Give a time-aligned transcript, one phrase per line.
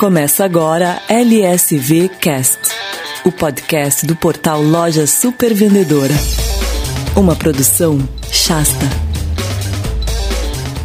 [0.00, 2.58] Começa agora LSV Cast,
[3.22, 6.14] o podcast do portal Loja Super Vendedora.
[7.14, 7.98] Uma produção
[8.32, 8.86] Shasta.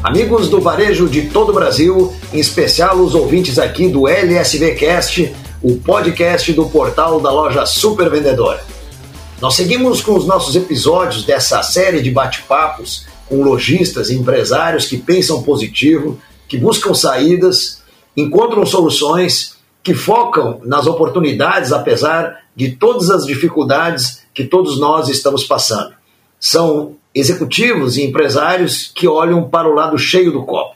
[0.03, 5.33] Amigos do varejo de todo o Brasil, em especial os ouvintes aqui do LSV Cast,
[5.63, 8.65] o podcast do portal da Loja Super Vendedora.
[9.39, 14.97] Nós seguimos com os nossos episódios dessa série de bate-papos com lojistas e empresários que
[14.97, 16.19] pensam positivo,
[16.49, 17.84] que buscam saídas
[18.15, 25.43] encontram soluções que focam nas oportunidades, apesar de todas as dificuldades que todos nós estamos
[25.43, 25.93] passando.
[26.39, 30.75] São executivos e empresários que olham para o lado cheio do copo.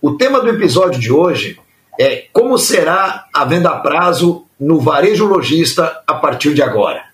[0.00, 1.58] O tema do episódio de hoje
[1.98, 7.04] é como será a venda a prazo no varejo lojista a partir de agora.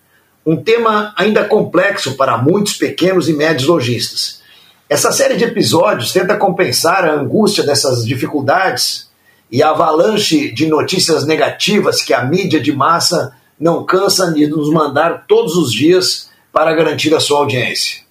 [0.44, 4.40] Um tema ainda complexo para muitos pequenos e médios lojistas.
[4.88, 9.09] Essa série de episódios tenta compensar a angústia dessas dificuldades
[9.50, 14.70] e a avalanche de notícias negativas que a mídia de massa não cansa de nos
[14.70, 18.02] mandar todos os dias para garantir a sua audiência.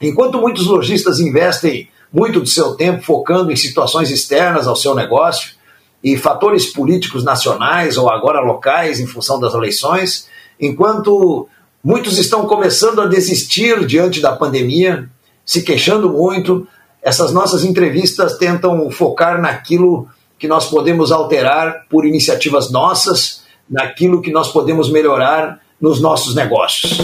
[0.00, 5.54] Enquanto muitos lojistas investem muito do seu tempo focando em situações externas ao seu negócio
[6.02, 10.28] e fatores políticos nacionais ou agora locais em função das eleições,
[10.60, 11.48] enquanto
[11.82, 15.08] muitos estão começando a desistir diante da pandemia,
[15.44, 16.66] se queixando muito,
[17.02, 24.30] essas nossas entrevistas tentam focar naquilo que nós podemos alterar por iniciativas nossas, naquilo que
[24.30, 26.98] nós podemos melhorar nos nossos negócios.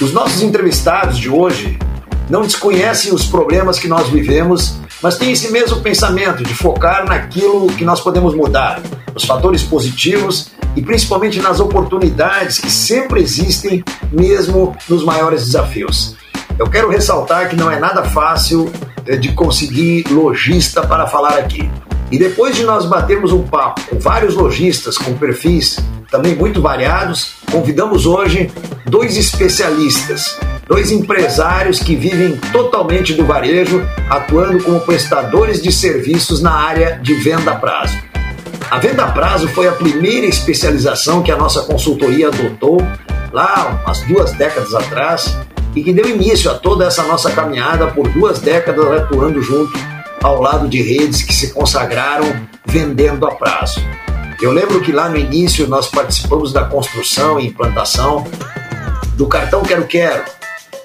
[0.00, 1.78] Os nossos entrevistados de hoje
[2.28, 7.66] não desconhecem os problemas que nós vivemos, mas têm esse mesmo pensamento de focar naquilo
[7.68, 8.80] que nós podemos mudar,
[9.12, 16.16] nos fatores positivos e principalmente nas oportunidades que sempre existem, mesmo nos maiores desafios.
[16.58, 18.70] Eu quero ressaltar que não é nada fácil
[19.06, 21.68] eh, de conseguir lojista para falar aqui.
[22.12, 25.78] E depois de nós batermos um papo com vários lojistas com perfis
[26.10, 28.52] também muito variados, convidamos hoje
[28.84, 30.38] dois especialistas,
[30.68, 37.14] dois empresários que vivem totalmente do varejo, atuando como prestadores de serviços na área de
[37.14, 37.96] venda a prazo.
[38.70, 42.76] A venda a prazo foi a primeira especialização que a nossa consultoria adotou
[43.32, 45.34] lá umas duas décadas atrás
[45.74, 49.72] e que deu início a toda essa nossa caminhada por duas décadas atuando junto
[50.22, 53.80] ao lado de redes que se consagraram vendendo a prazo.
[54.40, 58.26] Eu lembro que lá no início nós participamos da construção e implantação
[59.14, 60.24] do cartão Quero Quero,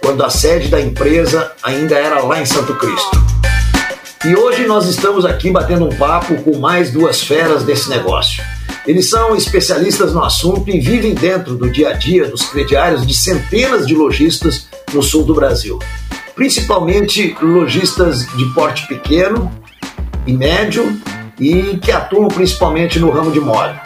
[0.02, 3.26] quando a sede da empresa ainda era lá em Santo Cristo.
[4.26, 8.44] E hoje nós estamos aqui batendo um papo com mais duas feras desse negócio.
[8.86, 13.14] Eles são especialistas no assunto e vivem dentro do dia a dia dos crediários de
[13.14, 15.78] centenas de lojistas no sul do Brasil
[16.38, 19.52] principalmente lojistas de porte pequeno
[20.28, 20.96] e médio
[21.40, 23.82] e que atuam principalmente no ramo de moda.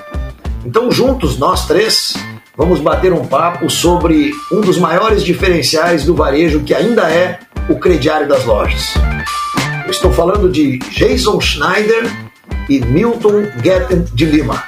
[0.65, 2.13] Então, juntos, nós três,
[2.55, 7.39] vamos bater um papo sobre um dos maiores diferenciais do varejo que ainda é
[7.69, 8.93] o crediário das lojas.
[9.85, 12.11] Eu estou falando de Jason Schneider
[12.69, 14.61] e Milton Getten de Lima.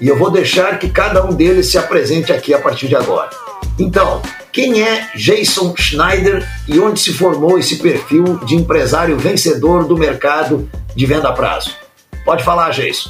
[0.00, 3.30] E eu vou deixar que cada um deles se apresente aqui a partir de agora.
[3.78, 4.22] Então,
[4.58, 10.68] quem é Jason Schneider e onde se formou esse perfil de empresário vencedor do mercado
[10.96, 11.76] de venda a prazo?
[12.24, 13.08] Pode falar, Jason.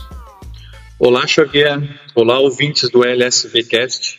[0.98, 1.81] Olá, Xavier.
[2.14, 4.19] Olá, ouvintes do LSVcast.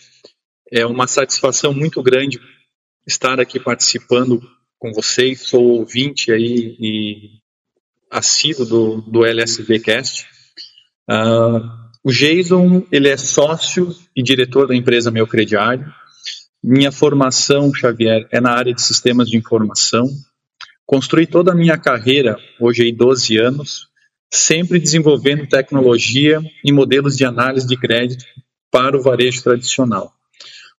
[0.72, 2.40] É uma satisfação muito grande
[3.06, 4.42] estar aqui participando
[4.80, 5.42] com vocês.
[5.42, 7.30] Sou ouvinte aí e
[8.10, 10.26] assíduo do, do LSVcast.
[11.08, 11.62] Uh,
[12.04, 15.94] o Jason, ele é sócio e diretor da empresa Meu Crediário.
[16.64, 20.06] Minha formação, Xavier, é na área de sistemas de informação.
[20.86, 23.88] Construí toda a minha carreira, hoje aí 12 anos,
[24.32, 28.26] sempre desenvolvendo tecnologia e modelos de análise de crédito
[28.70, 30.12] para o varejo tradicional.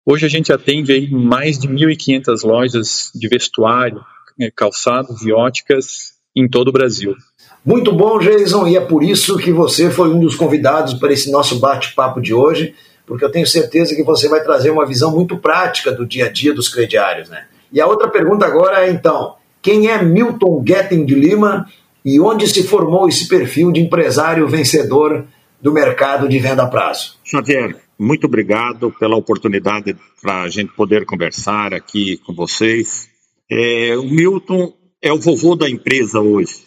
[0.05, 4.01] Hoje a gente atende aí mais de 1.500 lojas de vestuário,
[4.39, 7.17] eh, calçados e óticas em todo o Brasil.
[7.65, 11.31] Muito bom, Jason, e é por isso que você foi um dos convidados para esse
[11.31, 12.75] nosso bate-papo de hoje
[13.11, 16.29] porque eu tenho certeza que você vai trazer uma visão muito prática do dia a
[16.29, 17.29] dia dos crediários.
[17.29, 17.45] Né?
[17.73, 21.67] E a outra pergunta agora é, então, quem é Milton Getting de Lima
[22.05, 25.25] e onde se formou esse perfil de empresário vencedor
[25.61, 27.17] do mercado de venda a prazo?
[27.25, 33.09] Xavier, muito obrigado pela oportunidade para a gente poder conversar aqui com vocês.
[33.51, 34.73] É, o Milton
[35.03, 36.63] é o vovô da empresa hoje,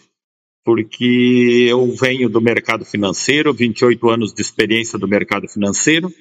[0.62, 6.12] porque eu venho do mercado financeiro, 28 anos de experiência do mercado financeiro,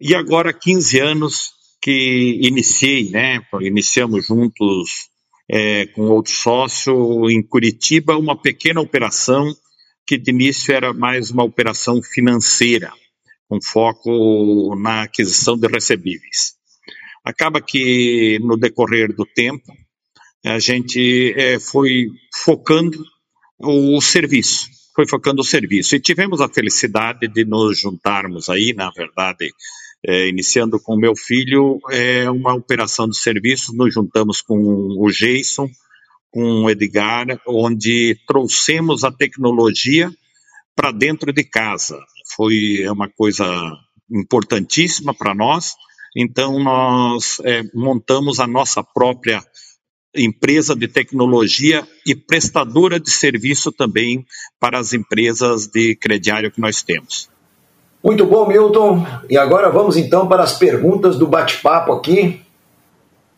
[0.00, 1.52] e agora, 15 anos
[1.82, 3.40] que iniciei, né?
[3.60, 5.08] Iniciamos juntos
[5.50, 9.52] é, com outro sócio em Curitiba uma pequena operação
[10.06, 12.92] que de início era mais uma operação financeira,
[13.48, 16.54] com foco na aquisição de recebíveis.
[17.24, 19.72] Acaba que no decorrer do tempo
[20.44, 23.04] a gente é, foi focando
[23.58, 28.90] o serviço, foi focando o serviço e tivemos a felicidade de nos juntarmos aí, na
[28.90, 29.50] verdade,
[30.06, 35.68] é, iniciando com meu filho, é uma operação de serviços, nos juntamos com o Jason,
[36.30, 40.10] com o Edgar, onde trouxemos a tecnologia
[40.74, 41.98] para dentro de casa.
[42.34, 43.44] Foi uma coisa
[44.10, 45.74] importantíssima para nós.
[46.16, 49.44] Então, nós é, montamos a nossa própria
[50.14, 54.26] empresa de tecnologia e prestadora de serviço também
[54.58, 57.30] para as empresas de crediário que nós temos.
[58.02, 59.06] Muito bom, Milton.
[59.28, 62.42] E agora vamos então para as perguntas do bate-papo aqui.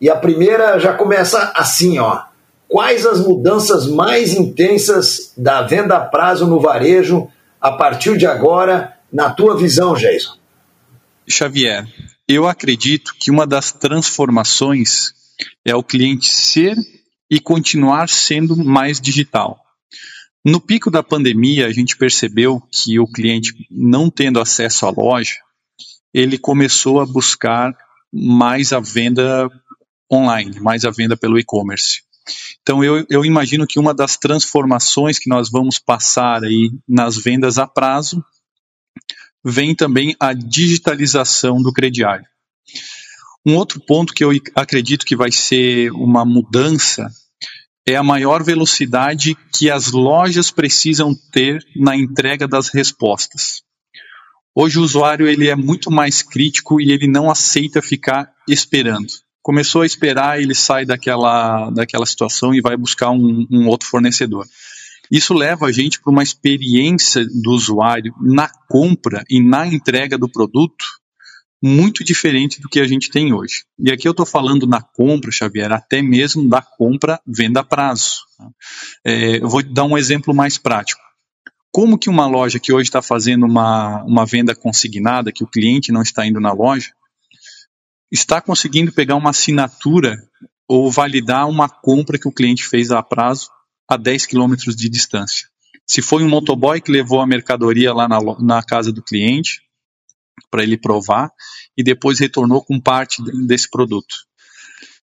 [0.01, 2.23] E a primeira já começa assim, ó.
[2.69, 7.29] Quais as mudanças mais intensas da venda a prazo no varejo
[7.61, 10.37] a partir de agora, na tua visão, Jason?
[11.29, 11.87] Xavier,
[12.27, 15.13] eu acredito que uma das transformações
[15.65, 16.77] é o cliente ser
[17.31, 19.63] e continuar sendo mais digital.
[20.45, 25.37] No pico da pandemia, a gente percebeu que o cliente, não tendo acesso à loja,
[26.13, 27.73] ele começou a buscar
[28.13, 29.49] mais a venda
[30.13, 32.03] online, mais a venda pelo e-commerce.
[32.61, 37.57] Então, eu, eu, imagino que uma das transformações que nós vamos passar aí nas vendas
[37.59, 38.25] a prazo
[39.45, 42.27] vem também a digitalização do crediário.
[43.45, 47.11] Um outro ponto que eu acredito que vai ser uma mudança
[47.87, 53.63] é a maior velocidade que as lojas precisam ter na entrega das respostas.
[54.55, 59.09] Hoje o usuário ele é muito mais crítico e ele não aceita ficar esperando.
[59.43, 64.47] Começou a esperar, ele sai daquela, daquela situação e vai buscar um, um outro fornecedor.
[65.11, 70.29] Isso leva a gente para uma experiência do usuário na compra e na entrega do
[70.29, 70.85] produto
[71.63, 73.65] muito diferente do que a gente tem hoje.
[73.79, 78.17] E aqui eu estou falando na compra, Xavier, até mesmo da compra venda a prazo.
[79.05, 81.01] É, eu vou dar um exemplo mais prático.
[81.71, 85.93] Como que uma loja que hoje está fazendo uma, uma venda consignada, que o cliente
[85.93, 86.91] não está indo na loja,
[88.11, 90.19] está conseguindo pegar uma assinatura
[90.69, 93.49] ou validar uma compra que o cliente fez a prazo
[93.89, 95.47] a 10 quilômetros de distância?
[95.87, 99.63] Se foi um motoboy que levou a mercadoria lá na, na casa do cliente,
[100.51, 101.31] para ele provar
[101.77, 104.15] e depois retornou com parte desse produto.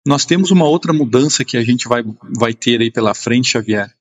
[0.05, 2.03] Nós temos uma outra mudança que a gente vai,
[2.37, 3.93] vai ter aí pela frente, Xavier.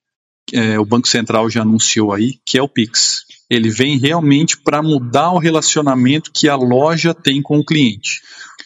[0.52, 3.24] É, o Banco Central já anunciou aí, que é o Pix.
[3.50, 8.20] Ele vem realmente para mudar o relacionamento que a loja tem com o cliente.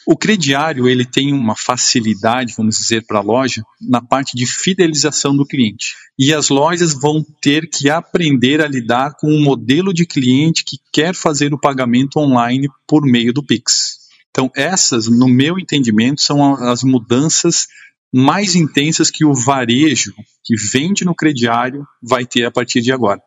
[0.05, 5.37] O crediário ele tem uma facilidade, vamos dizer, para a loja na parte de fidelização
[5.37, 5.95] do cliente.
[6.19, 10.79] E as lojas vão ter que aprender a lidar com um modelo de cliente que
[10.93, 14.03] quer fazer o pagamento online por meio do Pix.
[14.31, 17.69] Então, essas, no meu entendimento, são as mudanças
[18.13, 20.13] mais intensas que o varejo
[20.45, 23.23] que vende no crediário vai ter a partir de agora.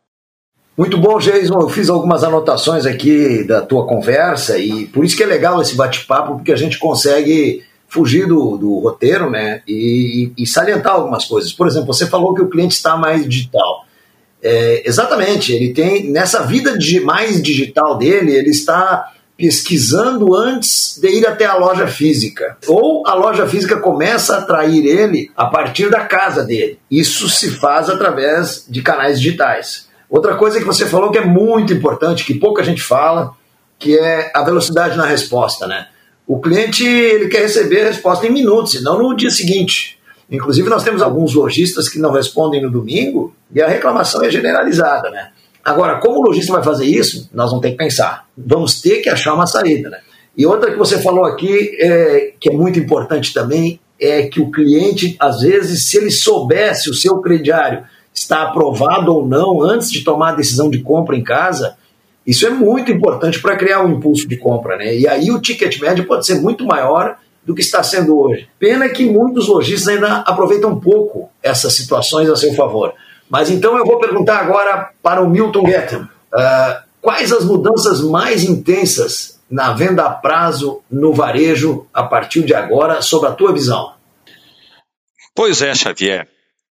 [0.78, 1.60] Muito bom, Jason.
[1.60, 5.76] Eu fiz algumas anotações aqui da tua conversa e por isso que é legal esse
[5.76, 11.54] bate-papo, porque a gente consegue fugir do, do roteiro né, e, e, salientar algumas coisas.
[11.54, 13.86] Por exemplo, você falou que o cliente está mais digital.
[14.44, 21.28] É, exatamente, ele tem, nessa vida mais digital dele, ele está pesquisando antes de ir
[21.28, 22.58] até a loja física.
[22.68, 26.80] Ou a loja física começa a atrair ele a partir da casa dele.
[26.90, 29.88] Isso se faz através de canais digitais.
[30.10, 33.34] Outra coisa que você falou que é muito importante, que pouca gente fala,
[33.78, 35.88] que é a velocidade na resposta, né?
[36.28, 40.00] O cliente ele quer receber a resposta em minutos, e não no dia seguinte.
[40.30, 45.12] Inclusive, nós temos alguns lojistas que não respondem no domingo e a reclamação é generalizada,
[45.12, 45.30] né?
[45.66, 48.28] Agora, como o lojista vai fazer isso, nós vamos ter que pensar.
[48.38, 49.98] Vamos ter que achar uma saída, né?
[50.38, 54.52] E outra que você falou aqui, é, que é muito importante também, é que o
[54.52, 60.04] cliente, às vezes, se ele soubesse o seu crediário está aprovado ou não antes de
[60.04, 61.76] tomar a decisão de compra em casa,
[62.28, 64.96] isso é muito importante para criar um impulso de compra, né?
[64.96, 68.48] E aí o ticket médio pode ser muito maior do que está sendo hoje.
[68.60, 72.94] Pena que muitos lojistas ainda aproveitam pouco essas situações a seu favor.
[73.30, 76.00] Mas então eu vou perguntar agora para o Milton Guetem.
[76.02, 82.54] Uh, quais as mudanças mais intensas na venda a prazo no varejo a partir de
[82.54, 83.94] agora, sob a tua visão?
[85.36, 86.28] Pois é, Xavier.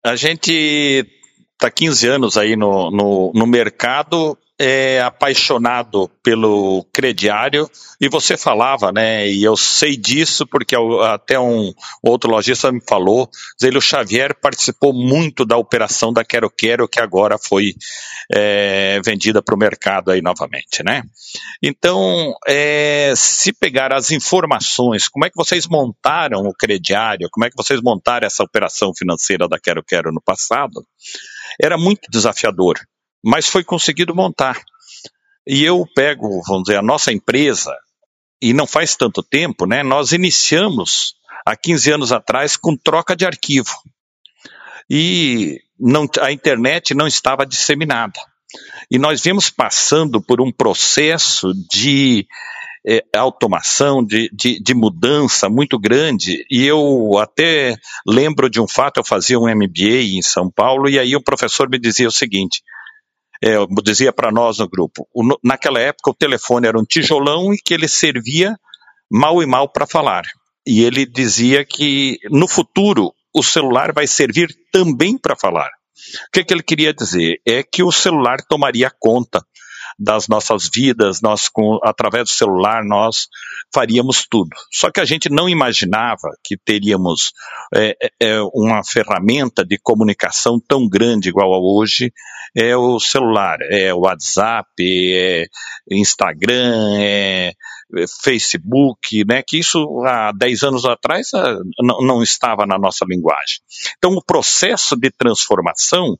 [0.04, 1.06] A gente
[1.52, 7.68] está 15 anos aí no, no, no mercado é apaixonado pelo crediário
[8.00, 9.28] e você falava, né?
[9.28, 13.28] E eu sei disso porque até um outro lojista me falou.
[13.60, 17.74] Ele, o Xavier participou muito da operação da Quero Quero que agora foi
[18.32, 21.02] é, vendida para o mercado aí novamente, né?
[21.60, 27.50] Então, é, se pegar as informações, como é que vocês montaram o crediário, como é
[27.50, 30.86] que vocês montaram essa operação financeira da Quero Quero no passado,
[31.60, 32.78] era muito desafiador
[33.22, 34.60] mas foi conseguido montar.
[35.46, 37.76] E eu pego, vamos dizer, a nossa empresa,
[38.40, 39.82] e não faz tanto tempo, né?
[39.82, 41.14] Nós iniciamos
[41.46, 43.70] há 15 anos atrás com troca de arquivo.
[44.90, 48.20] E não, a internet não estava disseminada.
[48.90, 52.26] E nós vimos passando por um processo de
[52.86, 56.44] é, automação, de, de, de, mudança muito grande.
[56.50, 57.76] E eu até
[58.06, 61.70] lembro de um fato: eu fazia um MBA em São Paulo, e aí o professor
[61.70, 62.60] me dizia o seguinte:
[63.42, 67.58] é, dizia para nós no grupo, o, naquela época o telefone era um tijolão e
[67.58, 68.56] que ele servia
[69.10, 70.22] mal e mal para falar.
[70.66, 75.68] E ele dizia que no futuro o celular vai servir também para falar.
[76.28, 77.40] O que, que ele queria dizer?
[77.46, 79.44] É que o celular tomaria conta
[80.02, 83.28] das nossas vidas, nós com, através do celular nós
[83.72, 84.50] faríamos tudo.
[84.72, 87.32] Só que a gente não imaginava que teríamos
[87.74, 92.12] é, é, é, uma ferramenta de comunicação tão grande igual a hoje,
[92.54, 95.46] é o celular, é o WhatsApp, é
[95.90, 97.52] Instagram, é
[98.22, 103.58] Facebook, né, que isso há 10 anos atrás ah, não, não estava na nossa linguagem.
[103.98, 106.18] Então o processo de transformação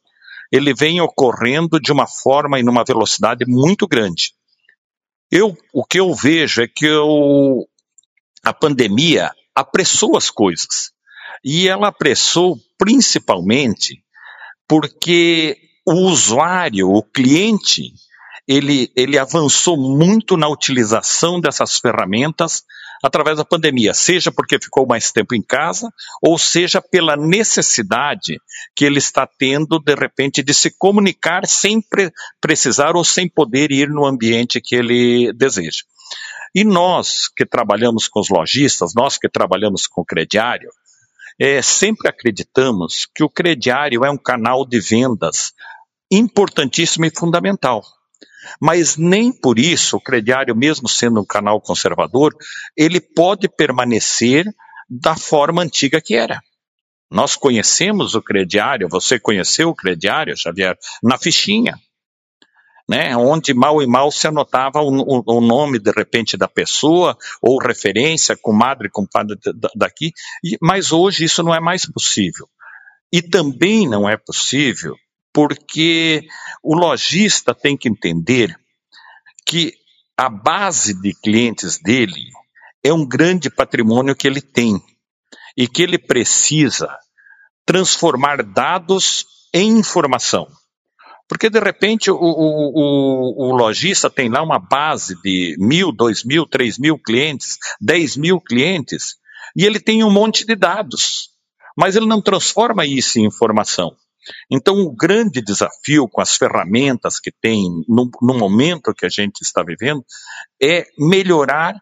[0.52, 4.34] ele vem ocorrendo de uma forma e numa velocidade muito grande.
[5.30, 7.66] Eu, o que eu vejo é que eu,
[8.44, 10.92] a pandemia apressou as coisas.
[11.42, 14.04] E ela apressou principalmente
[14.68, 15.56] porque
[15.86, 17.94] o usuário, o cliente,
[18.46, 22.62] ele, ele avançou muito na utilização dessas ferramentas
[23.02, 25.90] através da pandemia, seja porque ficou mais tempo em casa,
[26.22, 28.38] ou seja pela necessidade
[28.76, 33.72] que ele está tendo, de repente, de se comunicar sem pre precisar ou sem poder
[33.72, 35.82] ir no ambiente que ele deseja.
[36.54, 40.70] E nós que trabalhamos com os lojistas, nós que trabalhamos com o crediário,
[41.40, 45.52] é, sempre acreditamos que o crediário é um canal de vendas
[46.10, 47.82] importantíssimo e fundamental.
[48.60, 52.34] Mas nem por isso o crediário, mesmo sendo um canal conservador,
[52.76, 54.46] ele pode permanecer
[54.88, 56.40] da forma antiga que era.
[57.10, 61.78] Nós conhecemos o crediário, você conheceu o crediário, Xavier, na fichinha,
[62.88, 67.16] né, onde mal e mal se anotava o, o, o nome, de repente, da pessoa,
[67.40, 69.36] ou referência, comadre, compadre
[69.74, 72.48] daqui, e, mas hoje isso não é mais possível.
[73.12, 74.96] E também não é possível
[75.32, 76.26] porque
[76.62, 78.54] o lojista tem que entender
[79.46, 79.74] que
[80.16, 82.30] a base de clientes dele
[82.84, 84.80] é um grande patrimônio que ele tem
[85.56, 86.88] e que ele precisa
[87.64, 90.48] transformar dados em informação.
[91.28, 96.24] Porque, de repente, o, o, o, o, lojista tem lá uma base de mil, dois
[96.24, 99.14] mil, três mil clientes, dez mil clientes,
[99.56, 101.30] e ele tem um monte de dados,
[101.76, 103.96] mas ele não transforma isso em informação.
[104.50, 109.42] Então, o grande desafio com as ferramentas que tem no, no momento que a gente
[109.42, 110.04] está vivendo
[110.62, 111.74] é melhorar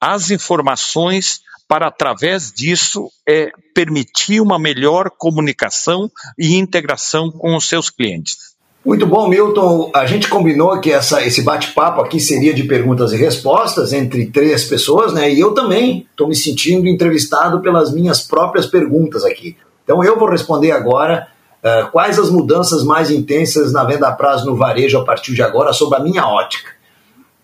[0.00, 7.88] as informações para, através disso, é, permitir uma melhor comunicação e integração com os seus
[7.88, 8.54] clientes.
[8.84, 9.90] Muito bom, Milton.
[9.94, 14.64] A gente combinou que essa, esse bate-papo aqui seria de perguntas e respostas entre três
[14.64, 15.32] pessoas, né?
[15.32, 19.56] E eu também estou me sentindo entrevistado pelas minhas próprias perguntas aqui.
[19.84, 21.28] Então eu vou responder agora
[21.64, 25.42] Uh, quais as mudanças mais intensas na venda a prazo no varejo a partir de
[25.42, 26.72] agora, sob a minha ótica?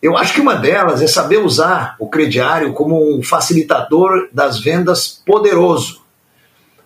[0.02, 5.22] Eu acho que uma delas é saber usar o crediário como um facilitador das vendas
[5.24, 6.02] poderoso.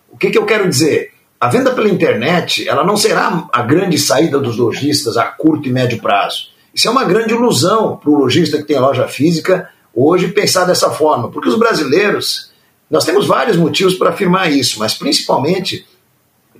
[0.09, 1.11] O que, que eu quero dizer?
[1.39, 5.71] A venda pela internet ela não será a grande saída dos lojistas a curto e
[5.71, 6.47] médio prazo.
[6.73, 10.89] Isso é uma grande ilusão para o lojista que tem loja física hoje pensar dessa
[10.89, 12.51] forma, porque os brasileiros,
[12.89, 15.85] nós temos vários motivos para afirmar isso, mas principalmente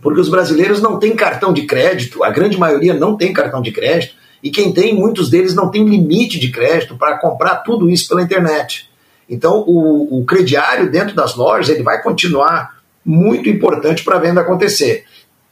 [0.05, 3.71] porque os brasileiros não têm cartão de crédito, a grande maioria não tem cartão de
[3.71, 8.07] crédito, e quem tem, muitos deles não tem limite de crédito para comprar tudo isso
[8.07, 8.87] pela internet.
[9.27, 14.41] Então, o, o crediário dentro das lojas ele vai continuar muito importante para a venda
[14.41, 15.05] acontecer.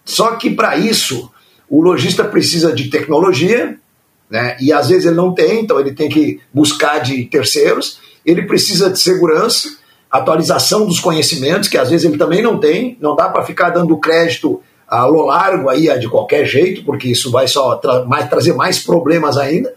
[0.05, 1.31] Só que para isso,
[1.67, 3.75] o lojista precisa de tecnologia,
[4.29, 4.55] né?
[4.61, 8.91] e às vezes ele não tem, então ele tem que buscar de terceiros, ele precisa
[8.91, 9.77] de segurança,
[10.17, 13.97] atualização dos conhecimentos, que às vezes ele também não tem, não dá para ficar dando
[13.97, 18.53] crédito a lo largo aí de qualquer jeito, porque isso vai só tra mais, trazer
[18.53, 19.73] mais problemas ainda.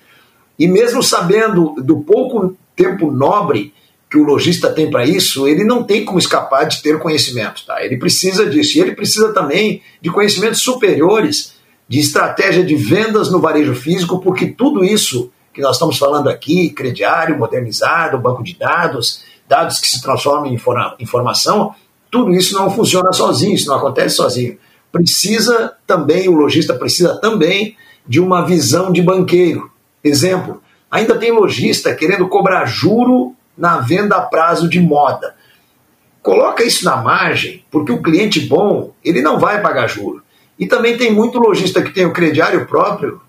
[0.58, 3.72] E mesmo sabendo do pouco tempo nobre
[4.10, 7.64] que o lojista tem para isso, ele não tem como escapar de ter conhecimento.
[7.66, 7.82] Tá?
[7.82, 8.76] Ele precisa disso.
[8.76, 11.54] E ele precisa também de conhecimentos superiores
[11.88, 16.68] de estratégia de vendas no varejo físico, porque tudo isso que nós estamos falando aqui,
[16.68, 20.58] crediário, modernizado, banco de dados, dados que se transformam em
[20.98, 21.74] informação,
[22.10, 24.58] tudo isso não funciona sozinho, isso não acontece sozinho.
[24.90, 27.76] Precisa também, o lojista precisa também
[28.06, 29.70] de uma visão de banqueiro.
[30.02, 35.34] Exemplo, ainda tem lojista querendo cobrar juro na venda a prazo de moda.
[36.22, 40.22] Coloca isso na margem, porque o cliente bom, ele não vai pagar juro.
[40.58, 43.20] E também tem muito lojista que tem o crediário próprio,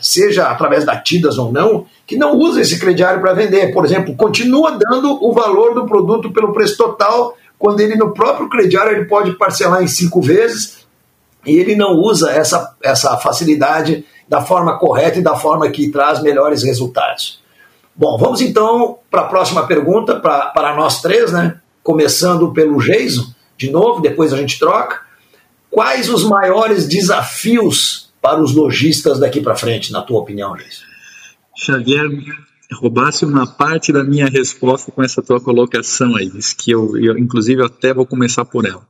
[0.00, 3.72] seja através da Tidas ou não, que não usa esse crediário para vender.
[3.72, 8.48] Por exemplo, continua dando o valor do produto pelo preço total, quando ele no próprio
[8.48, 10.84] crediário ele pode parcelar em cinco vezes
[11.46, 16.22] e ele não usa essa, essa facilidade da forma correta e da forma que traz
[16.22, 17.40] melhores resultados.
[17.94, 21.56] Bom, vamos então para a próxima pergunta para nós três, né?
[21.82, 25.00] Começando pelo Geiso, de novo, depois a gente troca.
[25.70, 30.84] Quais os maiores desafios para os lojistas daqui para frente, na tua opinião, Geiso?
[31.54, 32.08] Xavier,
[32.72, 37.62] roubasse uma parte da minha resposta com essa tua colocação aí, que eu, eu inclusive
[37.62, 38.86] até vou começar por ela.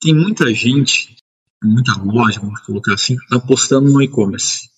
[0.00, 1.14] Tem muita gente,
[1.62, 4.74] muita loja, vamos colocar assim, apostando no e-commerce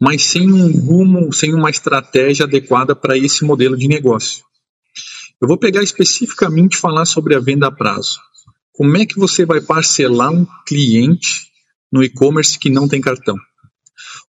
[0.00, 4.44] mas sem um rumo, sem uma estratégia adequada para esse modelo de negócio.
[5.40, 8.18] Eu vou pegar especificamente falar sobre a venda a prazo.
[8.72, 11.48] Como é que você vai parcelar um cliente
[11.94, 13.36] no e-commerce que não tem cartão?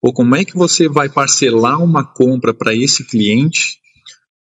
[0.02, 3.78] Ou como é que você vai parcelar uma compra para esse cliente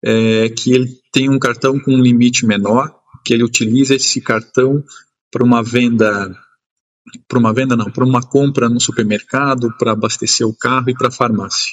[0.04, 2.92] é, que ele tem um cartão com um limite menor,
[3.24, 4.82] que ele utiliza esse cartão
[5.30, 6.36] para uma venda
[7.28, 11.08] para uma venda não, para uma compra no supermercado, para abastecer o carro e para
[11.08, 11.72] a farmácia.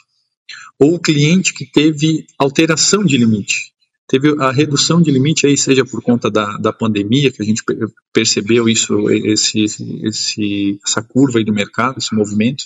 [0.79, 3.70] Ou o cliente que teve alteração de limite,
[4.11, 7.63] teve a redução de limite aí, seja por conta da, da pandemia, que a gente
[8.11, 9.63] percebeu isso, esse,
[10.03, 12.65] esse, essa curva aí do mercado, esse movimento.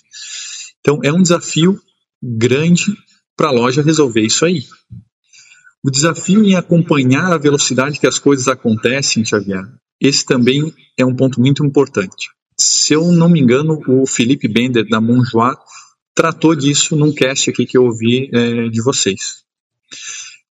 [0.82, 1.80] Então, é um desafio
[2.22, 2.98] grande
[3.38, 4.64] para a loja resolver isso aí.
[5.84, 9.64] O desafio em acompanhar a velocidade que as coisas acontecem, Xavier,
[10.02, 14.88] esse também é um ponto muito importante se eu não me engano, o Felipe Bender,
[14.88, 15.56] da Monjoie,
[16.14, 19.44] tratou disso num cast aqui que eu ouvi é, de vocês.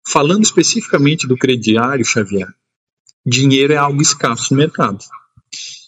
[0.07, 2.47] Falando especificamente do crediário, Xavier,
[3.25, 4.99] dinheiro é algo escasso no mercado.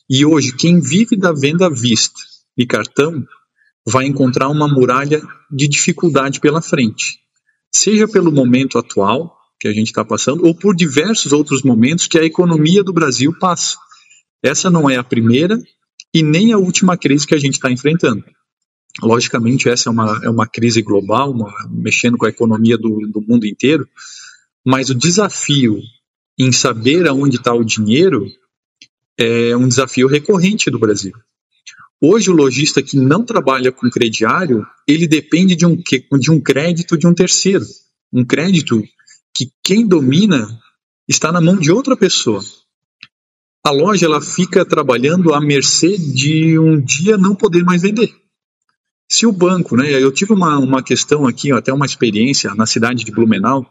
[0.10, 2.20] E hoje, quem vive da venda à vista
[2.58, 3.26] e cartão
[3.86, 7.20] vai encontrar uma muralha de dificuldade pela frente.
[7.74, 12.18] Seja pelo momento atual que a gente está passando, ou por diversos outros momentos que
[12.18, 13.78] a economia do Brasil passa.
[14.44, 15.60] Essa não é a primeira
[16.14, 18.24] e nem a última crise que a gente está enfrentando.
[19.02, 23.22] Logicamente, essa é uma, é uma crise global, uma, mexendo com a economia do, do
[23.22, 23.88] mundo inteiro,
[24.66, 25.80] mas o desafio
[26.38, 28.26] em saber aonde está o dinheiro
[29.18, 31.14] é um desafio recorrente do Brasil.
[32.02, 35.78] Hoje, o lojista que não trabalha com crediário, ele depende de um,
[36.20, 37.66] de um crédito de um terceiro.
[38.12, 38.84] Um crédito
[39.34, 40.60] que quem domina
[41.08, 42.44] está na mão de outra pessoa
[43.66, 48.14] a loja ela fica trabalhando à mercê de um dia não poder mais vender.
[49.10, 53.04] Se o banco, né, eu tive uma, uma questão aqui, até uma experiência na cidade
[53.04, 53.66] de Blumenau,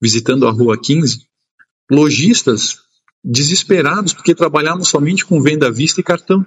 [0.00, 1.26] visitando a Rua 15,
[1.90, 2.78] lojistas
[3.22, 6.46] desesperados porque trabalhavam somente com venda à vista e cartão.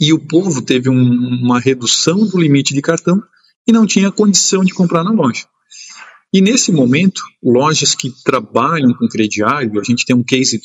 [0.00, 0.96] E o povo teve um,
[1.42, 3.22] uma redução do limite de cartão
[3.66, 5.46] e não tinha condição de comprar na loja.
[6.32, 10.60] E nesse momento, lojas que trabalham com crediário, a gente tem um case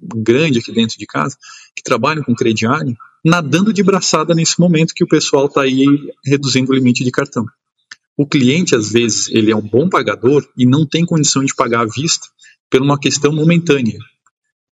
[0.00, 1.36] grande aqui dentro de casa,
[1.74, 5.86] que trabalham com crediário, nadando de braçada nesse momento que o pessoal está aí
[6.24, 7.46] reduzindo o limite de cartão.
[8.16, 11.80] O cliente, às vezes, ele é um bom pagador e não tem condição de pagar
[11.80, 12.28] à vista
[12.70, 13.98] por uma questão momentânea.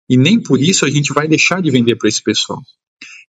[0.08, 2.60] E nem por isso a gente vai deixar de vender para esse pessoal.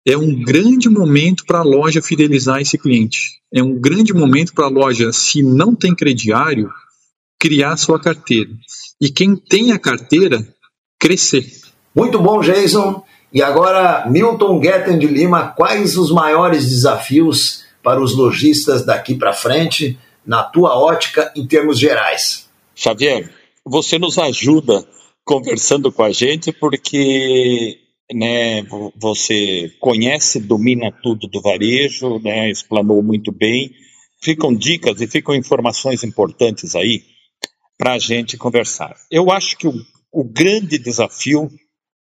[0.06, 3.42] É um grande momento para a loja fidelizar esse cliente.
[3.54, 6.70] É um grande momento para a loja, se não tem crediário,
[7.40, 8.50] criar sua carteira.
[9.02, 10.48] E quem tem a carteira,
[11.00, 11.46] crescer.
[11.96, 13.04] Muito bom, Jason.
[13.32, 19.34] E agora, Milton Guetten de Lima, quais os maiores desafios para os lojistas daqui para
[19.34, 22.50] frente, na tua ótica, em termos gerais?
[22.76, 23.30] Xavier,
[23.66, 24.86] você nos ajuda
[25.26, 27.80] conversando com a gente porque
[28.14, 28.64] né,
[28.96, 33.72] você conhece, domina tudo do varejo, né, explanou muito bem.
[34.22, 37.04] Ficam dicas e ficam informações importantes aí
[37.78, 38.96] para a gente conversar.
[39.12, 39.74] Eu acho que o,
[40.12, 41.50] o grande desafio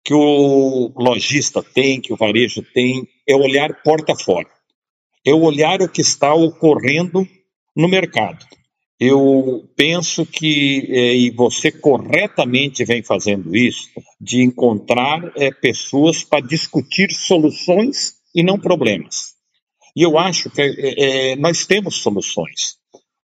[0.07, 4.47] que o lojista tem, que o varejo tem, é olhar porta fora.
[5.25, 7.27] É olhar o que está ocorrendo
[7.75, 8.45] no mercado.
[8.97, 13.89] Eu penso que, é, e você corretamente vem fazendo isso,
[14.19, 19.33] de encontrar é, pessoas para discutir soluções e não problemas.
[19.93, 22.77] E eu acho que é, é, nós temos soluções.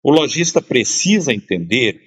[0.04, 2.02] O lojista precisa entender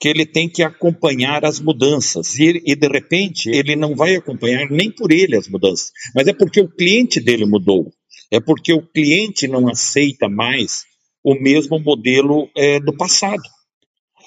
[0.00, 2.38] que ele tem que acompanhar as mudanças.
[2.38, 6.32] E, e, de repente, ele não vai acompanhar nem por ele as mudanças, mas é
[6.32, 7.92] porque o cliente dele mudou.
[8.30, 10.84] É porque o cliente não aceita mais
[11.24, 13.42] o mesmo modelo é, do passado.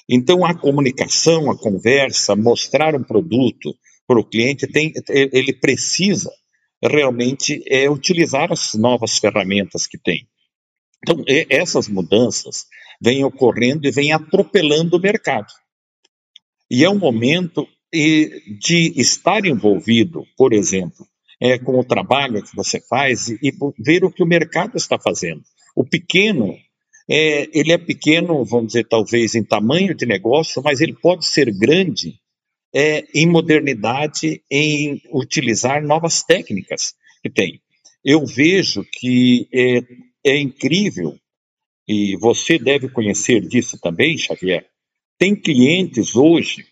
[0.09, 3.73] Então, a comunicação, a conversa, mostrar um produto
[4.05, 6.29] para o cliente, tem, ele precisa
[6.83, 10.27] realmente é, utilizar as novas ferramentas que tem.
[11.03, 12.65] Então, essas mudanças
[13.01, 15.51] vêm ocorrendo e vêm atropelando o mercado.
[16.71, 21.05] E é um momento de estar envolvido, por exemplo,
[21.41, 24.97] é, com o trabalho que você faz e, e ver o que o mercado está
[24.97, 25.41] fazendo.
[25.75, 26.55] O pequeno
[27.09, 31.51] é, ele é pequeno, vamos dizer, talvez em tamanho de negócio, mas ele pode ser
[31.51, 32.15] grande
[32.73, 37.59] é, em modernidade, em utilizar novas técnicas que tem.
[38.01, 39.81] Eu vejo que é,
[40.23, 41.17] é incrível,
[41.85, 44.70] e você deve conhecer disso também, Xavier.
[45.21, 46.65] Tem clientes hoje,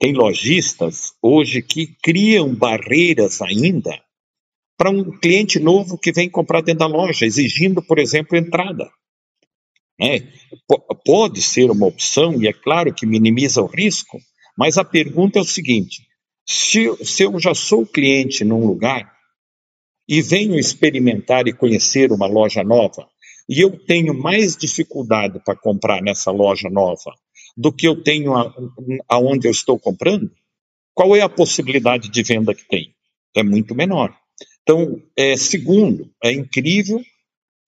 [0.00, 4.02] tem lojistas hoje que criam barreiras ainda
[4.78, 8.90] para um cliente novo que vem comprar dentro da loja, exigindo, por exemplo, entrada.
[10.00, 10.22] É,
[11.04, 14.18] pode ser uma opção, e é claro que minimiza o risco,
[14.56, 16.00] mas a pergunta é o seguinte:
[16.48, 19.12] se, se eu já sou cliente num lugar
[20.08, 23.06] e venho experimentar e conhecer uma loja nova,
[23.46, 27.12] e eu tenho mais dificuldade para comprar nessa loja nova
[27.56, 28.54] do que eu tenho a,
[29.08, 30.30] aonde eu estou comprando,
[30.94, 32.94] qual é a possibilidade de venda que tem?
[33.34, 34.14] É muito menor.
[34.62, 37.00] Então, é, segundo, é incrível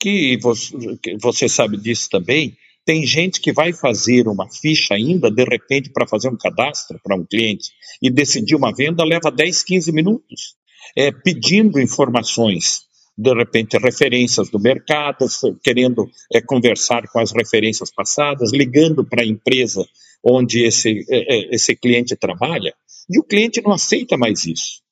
[0.01, 0.77] que você,
[1.21, 6.09] você sabe disso também, tem gente que vai fazer uma ficha ainda, de repente, para
[6.09, 7.71] fazer um cadastro para um cliente
[8.01, 10.57] e decidir uma venda, leva 10, 15 minutos,
[10.97, 12.88] é, pedindo informações,
[13.19, 15.27] de repente, referências do mercado,
[15.61, 19.85] querendo é, conversar com as referências passadas, ligando para a empresa
[20.23, 22.73] onde esse, é, esse cliente trabalha,
[23.11, 24.83] e o cliente não aceita mais isso.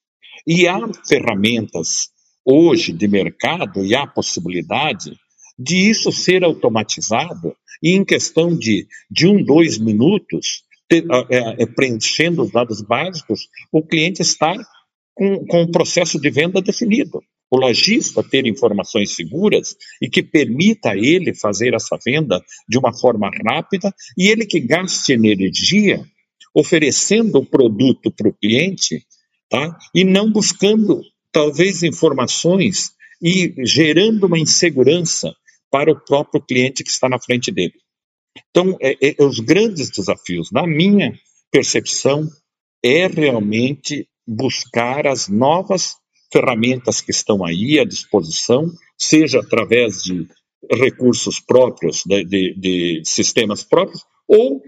[0.45, 2.09] E há ferramentas
[2.45, 5.17] hoje de mercado e há possibilidade
[5.57, 12.43] de isso ser automatizado e em questão de, de um, dois minutos, é, é, preenchendo
[12.43, 14.55] os dados básicos, o cliente está
[15.15, 17.23] com, com o processo de venda definido.
[17.51, 22.93] O lojista ter informações seguras e que permita a ele fazer essa venda de uma
[22.93, 26.05] forma rápida e ele que gaste energia
[26.55, 29.05] oferecendo o produto para o cliente
[29.49, 29.77] tá?
[29.95, 35.35] e não buscando talvez informações e gerando uma insegurança
[35.71, 37.75] para o próprio cliente que está na frente dele.
[38.51, 41.13] Então, é, é, os grandes desafios, na minha
[41.51, 42.29] percepção,
[42.83, 45.97] é realmente buscar as novas
[46.33, 50.27] ferramentas que estão aí à disposição, seja através de
[50.73, 54.63] recursos próprios, de, de, de sistemas próprios, ou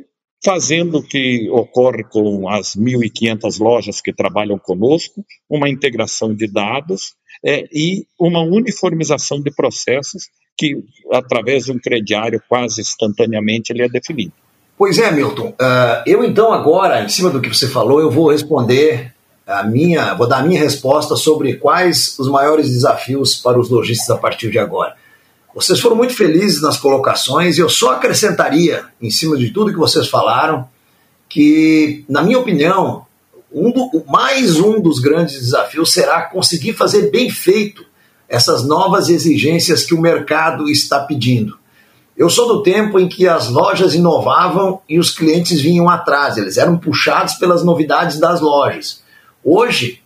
[0.45, 7.15] fazendo o que ocorre com as 1.500 lojas que trabalham conosco, uma integração de dados
[7.45, 10.77] é, e uma uniformização de processos que,
[11.13, 14.33] através de um crediário quase instantaneamente, ele é definido.
[14.77, 15.49] Pois é, Milton.
[15.49, 19.13] Uh, eu então agora, em cima do que você falou, eu vou responder
[19.49, 24.11] a minha, vou dar a minha resposta sobre quais os maiores desafios para os lojistas
[24.11, 24.95] a partir de agora.
[25.55, 29.79] Vocês foram muito felizes nas colocações e eu só acrescentaria, em cima de tudo que
[29.79, 30.69] vocês falaram,
[31.31, 33.07] que, na minha opinião,
[33.51, 37.87] um do, mais um dos grandes desafios será conseguir fazer bem feito
[38.29, 41.59] essas novas exigências que o mercado está pedindo.
[42.15, 46.59] Eu sou do tempo em que as lojas inovavam e os clientes vinham atrás, eles
[46.59, 49.08] eram puxados pelas novidades das lojas.
[49.45, 50.03] Hoje,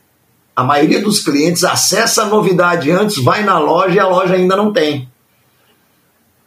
[0.55, 4.57] a maioria dos clientes acessa a novidade antes, vai na loja e a loja ainda
[4.57, 5.09] não tem.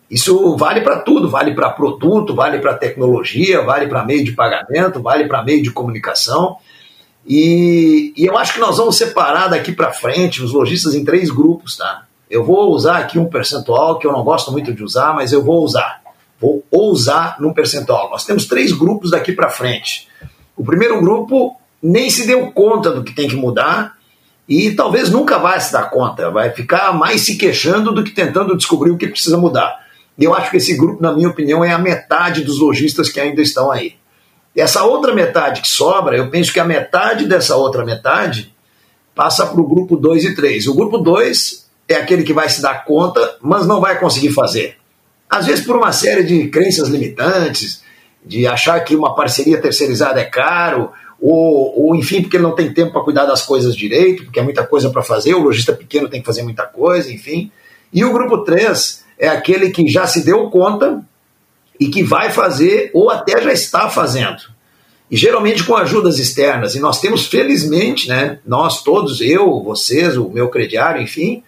[0.10, 5.02] Isso vale para tudo, vale para produto, vale para tecnologia, vale para meio de pagamento,
[5.02, 6.58] vale para meio de comunicação.
[7.26, 11.32] E, e, eu acho que nós vamos separar daqui para frente os lojistas em três
[11.32, 12.06] grupos, tá?
[12.30, 15.44] Eu vou usar aqui um percentual que eu não gosto muito de usar, mas eu
[15.44, 16.02] vou usar.
[16.40, 18.10] Vou ousar num percentual.
[18.12, 20.08] Nós temos três grupos daqui para frente.
[20.56, 23.96] O primeiro grupo nem se deu conta do que tem que mudar
[24.50, 28.58] e talvez nunca vai se dar conta, vai ficar mais se queixando do que tentando
[28.58, 29.86] descobrir o que precisa mudar.
[30.18, 33.20] E eu acho que esse grupo, na minha opinião, é a metade dos lojistas que
[33.20, 33.96] ainda estão aí.
[34.56, 38.56] Essa outra metade que sobra, eu penso que a metade dessa outra metade
[39.14, 40.68] passa para o grupo 2 e 3.
[40.68, 44.78] O grupo 2 é aquele que vai se dar conta, mas não vai conseguir fazer.
[45.30, 47.84] Às vezes por uma série de crenças limitantes,
[48.26, 52.74] de achar que uma parceria terceirizada é caro, ou, ou enfim, porque ele não tem
[52.74, 56.10] tempo para cuidar das coisas direito, porque é muita coisa para fazer, o lojista pequeno
[56.10, 57.52] tem que fazer muita coisa, enfim.
[57.92, 61.02] E o grupo 3 é aquele que já se deu conta
[61.80, 64.42] e que vai fazer ou até já está fazendo.
[65.10, 66.76] E geralmente com ajudas externas.
[66.76, 71.44] E nós temos, felizmente, né, nós todos, eu, vocês, o meu crediário, enfim,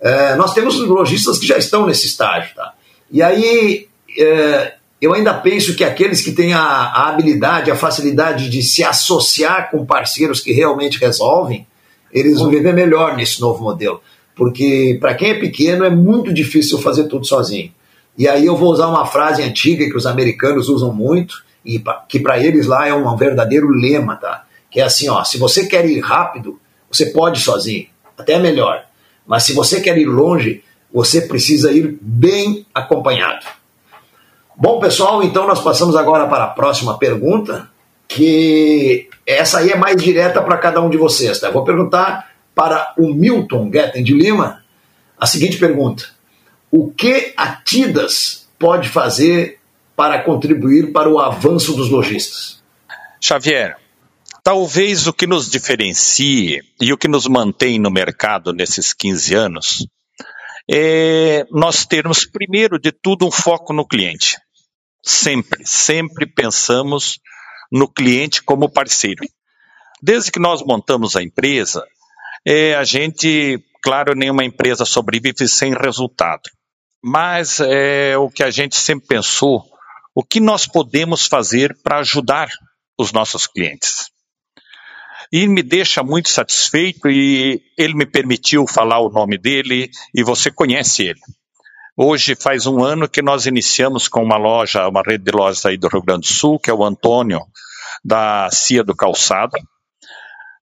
[0.00, 2.54] é, nós temos lojistas que já estão nesse estágio.
[2.54, 2.74] Tá?
[3.10, 8.48] E aí é, eu ainda penso que aqueles que têm a, a, habilidade, a facilidade
[8.48, 11.66] de se associar com parceiros que realmente resolvem,
[12.12, 14.00] eles vão viver melhor nesse novo modelo.
[14.36, 17.72] Porque para quem é pequeno é muito difícil fazer tudo sozinho.
[18.16, 22.20] E aí eu vou usar uma frase antiga que os americanos usam muito, e que
[22.20, 24.44] para eles lá é um verdadeiro lema, tá?
[24.70, 27.86] Que é assim, ó, se você quer ir rápido, você pode sozinho,
[28.16, 28.84] até melhor.
[29.26, 30.62] Mas se você quer ir longe,
[30.92, 33.44] você precisa ir bem acompanhado.
[34.56, 37.70] Bom, pessoal, então nós passamos agora para a próxima pergunta,
[38.06, 41.48] que essa aí é mais direta para cada um de vocês, tá?
[41.48, 44.62] Eu vou perguntar para o Milton Guetten de Lima
[45.18, 46.04] a seguinte pergunta:
[46.70, 49.58] O que a Tidas pode fazer
[49.96, 52.62] para contribuir para o avanço dos lojistas?
[53.20, 53.76] Xavier,
[54.42, 59.86] talvez o que nos diferencie e o que nos mantém no mercado nesses 15 anos
[60.70, 64.38] é nós termos, primeiro de tudo, um foco no cliente.
[65.02, 67.18] Sempre, sempre pensamos
[67.70, 69.24] no cliente como parceiro.
[70.02, 71.84] Desde que nós montamos a empresa,
[72.46, 76.42] é, a gente, claro, nenhuma empresa sobrevive sem resultado.
[77.02, 79.64] Mas é, o que a gente sempre pensou
[80.14, 82.48] o que nós podemos fazer para ajudar
[82.98, 84.10] os nossos clientes.
[85.32, 90.50] E me deixa muito satisfeito e ele me permitiu falar o nome dele e você
[90.50, 91.20] conhece ele.
[91.96, 95.76] Hoje faz um ano que nós iniciamos com uma loja, uma rede de lojas aí
[95.76, 97.40] do Rio Grande do Sul, que é o Antônio,
[98.02, 99.58] da Cia do Calçado,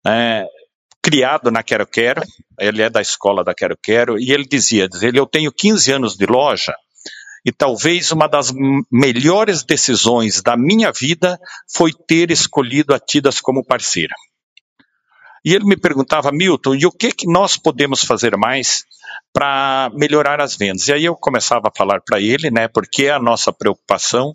[0.04, 0.44] é,
[1.00, 2.20] criado na Quero Quero,
[2.58, 6.16] ele é da escola da Quero Quero, e ele dizia, ele, eu tenho 15 anos
[6.16, 6.74] de loja,
[7.46, 8.52] e talvez uma das
[8.90, 11.38] melhores decisões da minha vida
[11.72, 14.14] foi ter escolhido a Tidas como parceira.
[15.44, 18.84] E ele me perguntava, Milton, e o que, que nós podemos fazer mais
[19.32, 20.88] para melhorar as vendas?
[20.88, 24.34] E aí eu começava a falar para ele, né, porque a nossa preocupação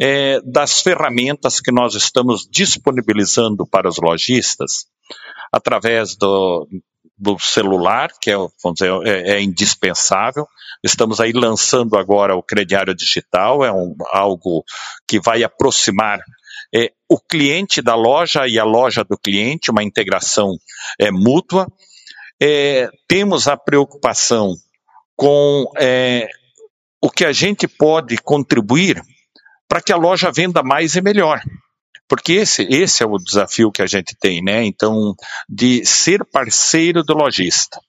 [0.00, 4.86] é das ferramentas que nós estamos disponibilizando para os lojistas
[5.52, 6.66] através do,
[7.18, 10.46] do celular, que é, vamos dizer, é, é, indispensável.
[10.82, 14.64] Estamos aí lançando agora o crediário digital, é um, algo
[15.06, 16.20] que vai aproximar
[16.74, 20.56] é, o cliente da loja e a loja do cliente, uma integração
[20.98, 21.66] é, mútua.
[22.40, 24.54] É, temos a preocupação
[25.16, 26.28] com é,
[27.00, 29.00] o que a gente pode contribuir
[29.68, 31.40] para que a loja venda mais e melhor.
[32.08, 34.64] Porque esse, esse é o desafio que a gente tem, né?
[34.64, 35.14] Então,
[35.48, 37.80] de ser parceiro do lojista.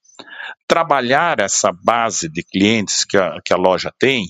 [0.67, 4.28] Trabalhar essa base de clientes que a, que a loja tem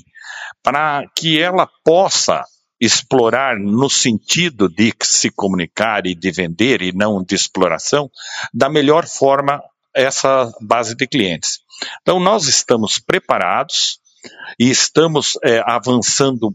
[0.63, 2.44] para que ela possa
[2.86, 8.10] explorar no sentido de se comunicar e de vender e não de exploração,
[8.54, 9.62] da melhor forma
[9.96, 11.60] essa base de clientes.
[12.02, 14.00] Então, nós estamos preparados
[14.60, 16.54] e estamos é, avançando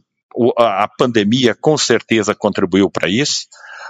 [0.57, 3.47] a pandemia com certeza contribuiu para isso,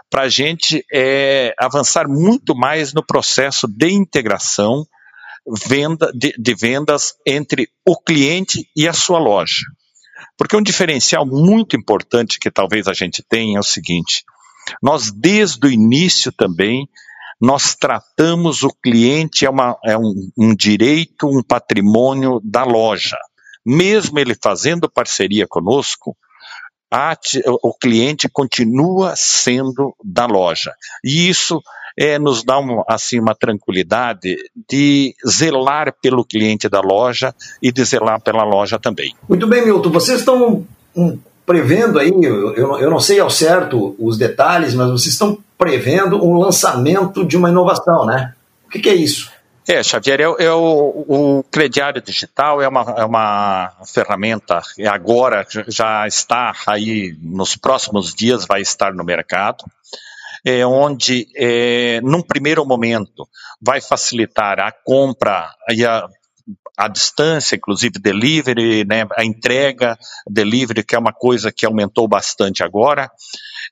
[0.08, 4.86] para a gente é, avançar muito mais no processo de integração
[5.66, 9.64] venda, de, de vendas entre o cliente e a sua loja.
[10.36, 14.24] Porque um diferencial muito importante que talvez a gente tenha é o seguinte:
[14.82, 16.88] nós desde o início também
[17.40, 23.16] nós tratamos o cliente é, uma, é um, um direito, um patrimônio da loja.
[23.64, 26.16] Mesmo ele fazendo parceria conosco,
[26.90, 27.16] a,
[27.62, 30.74] o cliente continua sendo da loja.
[31.04, 31.62] E isso
[31.98, 34.36] é, nos dá um, assim, uma tranquilidade
[34.68, 39.16] de zelar pelo cliente da loja e de zelar pela loja também.
[39.28, 39.90] Muito bem, Milton.
[39.90, 44.88] Vocês estão um, prevendo aí, eu, eu, eu não sei ao certo os detalhes, mas
[44.90, 48.32] vocês estão prevendo um lançamento de uma inovação, né?
[48.64, 49.32] O que, que é isso?
[49.66, 56.06] É, Xavier, é, é o, o, crediário digital é uma, é uma ferramenta, agora já
[56.06, 59.64] está aí, nos próximos dias vai estar no mercado,
[60.44, 63.28] é, onde, é, num primeiro momento,
[63.60, 66.06] vai facilitar a compra e a,
[66.76, 69.98] a distância, inclusive delivery, né, a entrega,
[70.28, 73.10] delivery, que é uma coisa que aumentou bastante agora.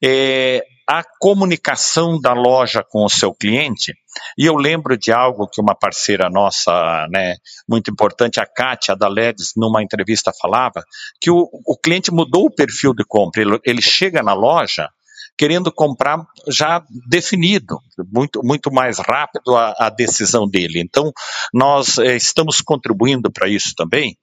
[0.05, 3.93] É, a comunicação da loja com o seu cliente.
[4.39, 7.37] E eu lembro de algo que uma parceira nossa, né,
[7.69, 10.85] muito importante, a Kátia da LEDs, numa entrevista falava,
[11.21, 13.43] que o, o cliente mudou o perfil de compra.
[13.43, 14.89] Ele, ele chega na loja
[15.37, 17.79] querendo comprar já definido,
[18.13, 20.81] muito, muito mais rápido a, a decisão dele.
[20.81, 21.13] Então,
[21.53, 24.17] nós eh, estamos contribuindo para isso também.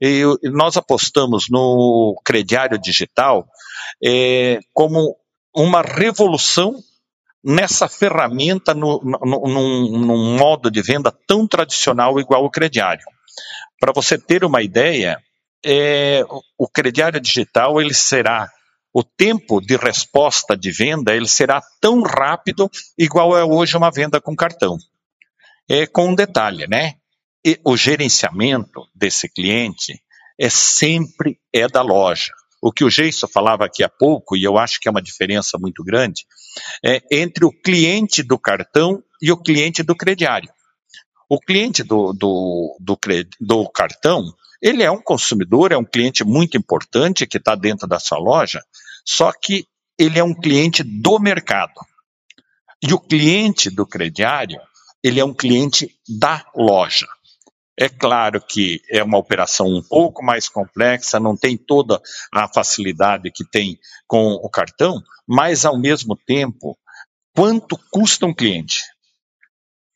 [0.00, 3.46] E, nós apostamos no crediário digital
[4.02, 5.16] eh, como
[5.54, 6.74] uma revolução
[7.44, 13.04] nessa ferramenta, no, no, num, num modo de venda tão tradicional igual o crediário.
[13.78, 15.18] Para você ter uma ideia,
[15.64, 16.24] é,
[16.58, 18.50] o crediário digital ele será
[18.94, 24.20] o tempo de resposta de venda ele será tão rápido igual é hoje uma venda
[24.20, 24.78] com cartão.
[25.68, 26.94] É com um detalhe, né?
[27.44, 30.00] E o gerenciamento desse cliente
[30.38, 32.32] é sempre é da loja.
[32.62, 35.58] O que o Geiso falava aqui há pouco, e eu acho que é uma diferença
[35.58, 36.24] muito grande,
[36.82, 40.50] é entre o cliente do cartão e o cliente do crediário.
[41.28, 42.98] O cliente do, do, do,
[43.40, 44.22] do cartão,
[44.60, 48.62] ele é um consumidor, é um cliente muito importante que está dentro da sua loja,
[49.04, 49.66] só que
[49.98, 51.74] ele é um cliente do mercado.
[52.82, 54.60] E o cliente do crediário,
[55.02, 57.06] ele é um cliente da loja.
[57.76, 62.00] É claro que é uma operação um pouco mais complexa, não tem toda
[62.32, 66.78] a facilidade que tem com o cartão, mas ao mesmo tempo,
[67.34, 68.82] quanto custa um cliente?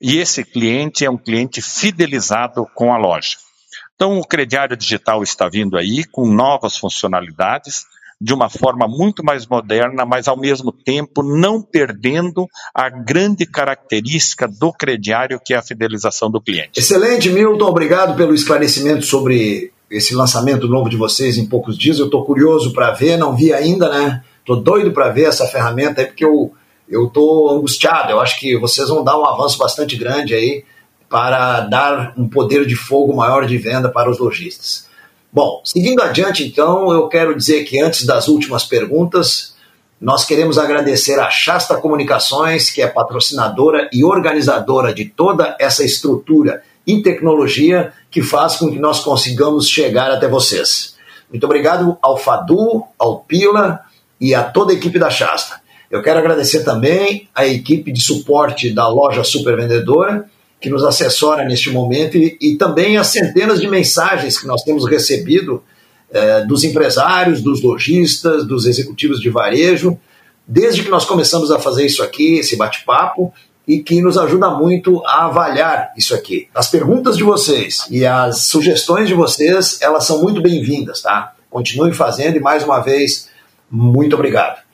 [0.00, 3.36] E esse cliente é um cliente fidelizado com a loja.
[3.94, 7.84] Então, o crediário digital está vindo aí com novas funcionalidades,
[8.20, 14.48] de uma forma muito mais moderna, mas ao mesmo tempo não perdendo a grande característica
[14.48, 16.78] do crediário, que é a fidelização do cliente.
[16.78, 17.66] Excelente, Milton.
[17.66, 21.98] Obrigado pelo esclarecimento sobre esse lançamento novo de vocês em poucos dias.
[21.98, 24.22] Eu estou curioso para ver, não vi ainda, né?
[24.40, 26.52] Estou doido para ver essa ferramenta aí, porque eu
[26.90, 28.10] eu estou angustiado.
[28.10, 30.64] Eu acho que vocês vão dar um avanço bastante grande aí
[31.08, 34.86] para dar um poder de fogo maior de venda para os lojistas.
[35.32, 39.54] Bom, seguindo adiante, então, eu quero dizer que antes das últimas perguntas,
[40.00, 46.62] nós queremos agradecer a Shasta Comunicações, que é patrocinadora e organizadora de toda essa estrutura
[46.86, 50.96] e tecnologia que faz com que nós consigamos chegar até vocês.
[51.28, 53.80] Muito obrigado ao Fadu, ao Pila
[54.18, 55.60] e a toda a equipe da Shasta.
[55.90, 60.28] Eu quero agradecer também a equipe de suporte da loja Super Vendedora
[60.60, 64.88] que nos assessora neste momento e, e também as centenas de mensagens que nós temos
[64.88, 65.62] recebido
[66.10, 69.98] é, dos empresários, dos lojistas, dos executivos de varejo,
[70.46, 73.32] desde que nós começamos a fazer isso aqui, esse bate-papo,
[73.66, 76.48] e que nos ajuda muito a avaliar isso aqui.
[76.54, 81.34] As perguntas de vocês e as sugestões de vocês, elas são muito bem-vindas, tá?
[81.50, 83.28] Continuem fazendo e mais uma vez,
[83.70, 84.67] muito obrigado.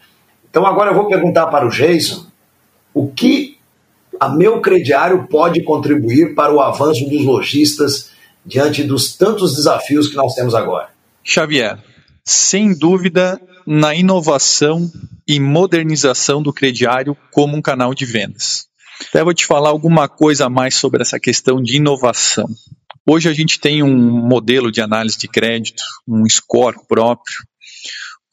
[0.54, 2.28] Então agora eu vou perguntar para o Jason
[2.94, 3.58] o que
[4.20, 8.10] a meu crediário pode contribuir para o avanço dos lojistas
[8.46, 10.90] diante dos tantos desafios que nós temos agora?
[11.24, 11.82] Xavier,
[12.24, 14.88] sem dúvida, na inovação
[15.26, 18.68] e modernização do crediário como um canal de vendas.
[19.08, 22.46] Até vou te falar alguma coisa a mais sobre essa questão de inovação.
[23.04, 27.34] Hoje a gente tem um modelo de análise de crédito, um score próprio,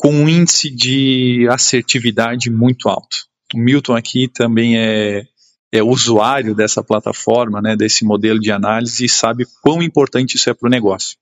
[0.01, 3.17] com um índice de assertividade muito alto.
[3.53, 5.27] O Milton aqui também é
[5.71, 10.53] é usuário dessa plataforma, né, desse modelo de análise e sabe quão importante isso é
[10.53, 11.17] para o negócio.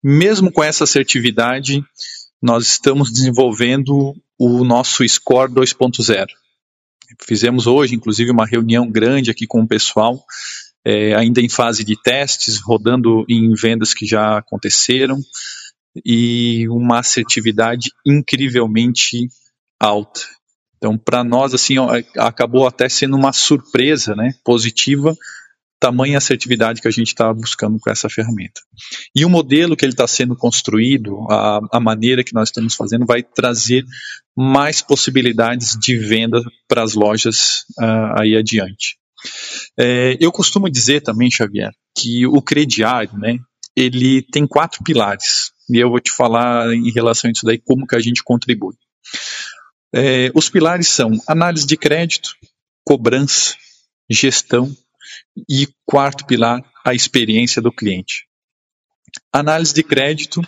[0.00, 1.82] Mesmo com essa assertividade,
[2.40, 6.26] nós estamos desenvolvendo o nosso Score 2.0.
[7.26, 10.22] Fizemos hoje, inclusive, uma reunião grande aqui com o pessoal,
[10.84, 15.18] é, ainda em fase de testes, rodando em vendas que já aconteceram,
[16.04, 19.28] e uma assertividade incrivelmente
[19.80, 20.20] alta.
[20.76, 25.16] Então, para nós, assim, ó, acabou até sendo uma surpresa, né, positiva,
[25.78, 28.60] tamanha assertividade que a gente está buscando com essa ferramenta.
[29.14, 33.06] E o modelo que ele está sendo construído, a, a, maneira que nós estamos fazendo,
[33.06, 33.84] vai trazer
[34.36, 38.96] mais possibilidades de venda para as lojas uh, aí adiante.
[39.78, 43.38] É, eu costumo dizer também, Xavier, que o crediário, né,
[43.74, 45.52] ele tem quatro pilares.
[45.68, 48.74] E eu vou te falar em relação a isso daí, como que a gente contribui.
[49.94, 52.36] É, os pilares são análise de crédito,
[52.84, 53.56] cobrança,
[54.10, 54.74] gestão
[55.48, 58.26] e quarto pilar, a experiência do cliente.
[59.32, 60.40] Análise de crédito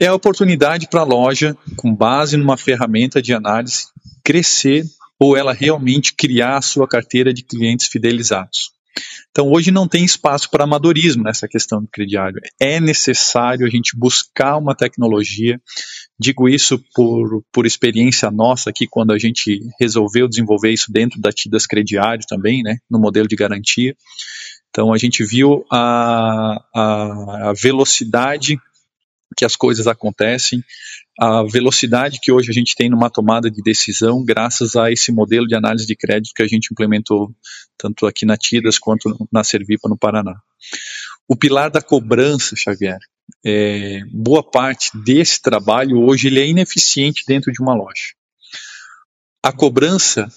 [0.00, 3.86] é a oportunidade para a loja, com base numa ferramenta de análise,
[4.24, 4.84] crescer
[5.18, 8.72] ou ela realmente criar a sua carteira de clientes fidelizados.
[9.30, 12.40] Então, hoje não tem espaço para amadorismo nessa questão do crediário.
[12.60, 15.60] É necessário a gente buscar uma tecnologia.
[16.18, 21.32] Digo isso por, por experiência nossa aqui, quando a gente resolveu desenvolver isso dentro da
[21.32, 23.96] TIDAS Crediário também, né, no modelo de garantia.
[24.70, 28.58] Então, a gente viu a, a, a velocidade
[29.36, 30.62] que as coisas acontecem,
[31.18, 35.46] a velocidade que hoje a gente tem numa tomada de decisão, graças a esse modelo
[35.46, 37.34] de análise de crédito que a gente implementou
[37.78, 40.34] tanto aqui na TIDAS quanto na Servipa no Paraná.
[41.28, 42.98] O pilar da cobrança, Xavier,
[43.44, 48.14] é, boa parte desse trabalho hoje ele é ineficiente dentro de uma loja.
[49.42, 50.28] A cobrança,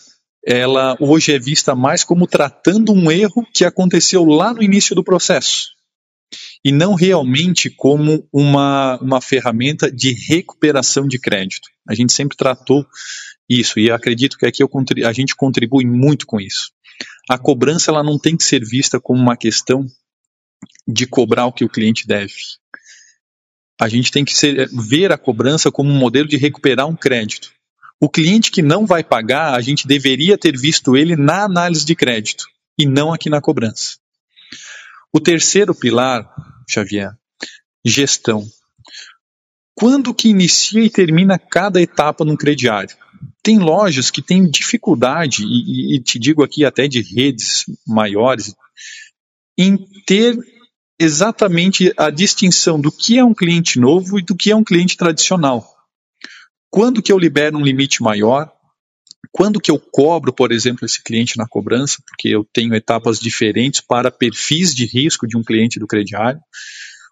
[0.45, 5.03] ela hoje é vista mais como tratando um erro que aconteceu lá no início do
[5.03, 5.76] processo
[6.63, 11.69] e não realmente como uma, uma ferramenta de recuperação de crédito.
[11.87, 12.85] A gente sempre tratou
[13.49, 14.69] isso e acredito que aqui eu,
[15.05, 16.71] a gente contribui muito com isso.
[17.29, 19.85] A cobrança ela não tem que ser vista como uma questão
[20.87, 22.33] de cobrar o que o cliente deve.
[23.79, 27.51] A gente tem que ser, ver a cobrança como um modelo de recuperar um crédito.
[27.99, 31.95] O cliente que não vai pagar, a gente deveria ter visto ele na análise de
[31.95, 32.45] crédito
[32.77, 33.97] e não aqui na cobrança.
[35.13, 36.29] O terceiro pilar
[36.69, 37.11] Xavier.
[37.85, 38.45] Gestão.
[39.73, 42.95] Quando que inicia e termina cada etapa num crediário?
[43.41, 48.53] Tem lojas que têm dificuldade, e, e te digo aqui até de redes maiores,
[49.57, 50.37] em ter
[50.99, 54.97] exatamente a distinção do que é um cliente novo e do que é um cliente
[54.97, 55.75] tradicional.
[56.69, 58.51] Quando que eu libero um limite maior?
[59.37, 63.79] Quando que eu cobro, por exemplo, esse cliente na cobrança, porque eu tenho etapas diferentes
[63.79, 66.41] para perfis de risco de um cliente do crediário.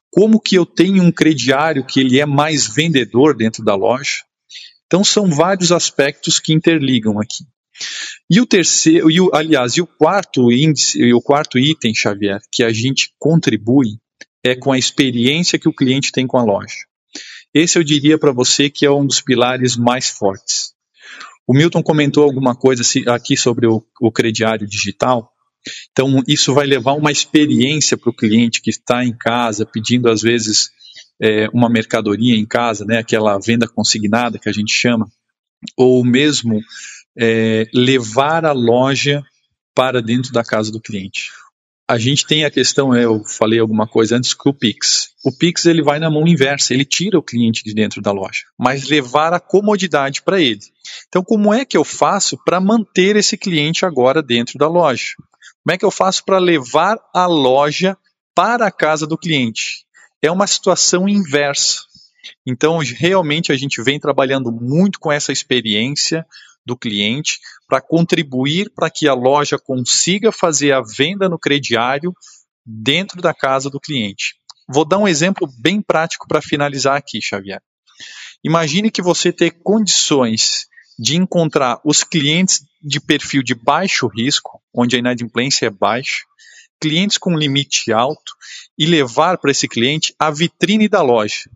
[0.09, 4.23] Como que eu tenho um crediário que ele é mais vendedor dentro da loja?
[4.88, 7.45] Então são vários aspectos que interligam aqui.
[8.28, 12.41] E o terceiro, e o, aliás, e o quarto índice, e o quarto item, Xavier,
[12.51, 13.99] que a gente contribui
[14.43, 16.88] é com a experiência que o cliente tem com a loja.
[17.53, 20.74] Esse eu diria para você que é um dos pilares mais fortes.
[21.47, 25.31] O Milton comentou alguma coisa aqui sobre o, o crediário digital.
[25.91, 30.21] Então, isso vai levar uma experiência para o cliente que está em casa, pedindo às
[30.21, 30.69] vezes
[31.21, 35.07] é, uma mercadoria em casa, né, aquela venda consignada que a gente chama,
[35.77, 36.59] ou mesmo
[37.17, 39.23] é, levar a loja
[39.73, 41.29] para dentro da casa do cliente.
[41.88, 45.09] A gente tem a questão, eu falei alguma coisa antes, que o Pix.
[45.23, 48.41] O Pix ele vai na mão inversa, ele tira o cliente de dentro da loja,
[48.57, 50.61] mas levar a comodidade para ele.
[51.07, 55.13] Então, como é que eu faço para manter esse cliente agora dentro da loja?
[55.63, 57.95] Como é que eu faço para levar a loja
[58.33, 59.86] para a casa do cliente?
[60.23, 61.81] É uma situação inversa.
[62.47, 66.25] Então, realmente a gente vem trabalhando muito com essa experiência
[66.66, 72.13] do cliente para contribuir para que a loja consiga fazer a venda no crediário
[72.66, 74.36] dentro da casa do cliente.
[74.68, 77.61] Vou dar um exemplo bem prático para finalizar aqui, Xavier.
[78.43, 84.95] Imagine que você tem condições de encontrar os clientes de perfil de baixo risco, onde
[84.95, 86.24] a inadimplência é baixa,
[86.80, 88.34] clientes com limite alto
[88.78, 91.49] e levar para esse cliente a vitrine da loja.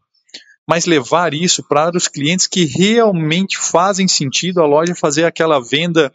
[0.69, 6.13] Mas levar isso para os clientes que realmente fazem sentido a loja fazer aquela venda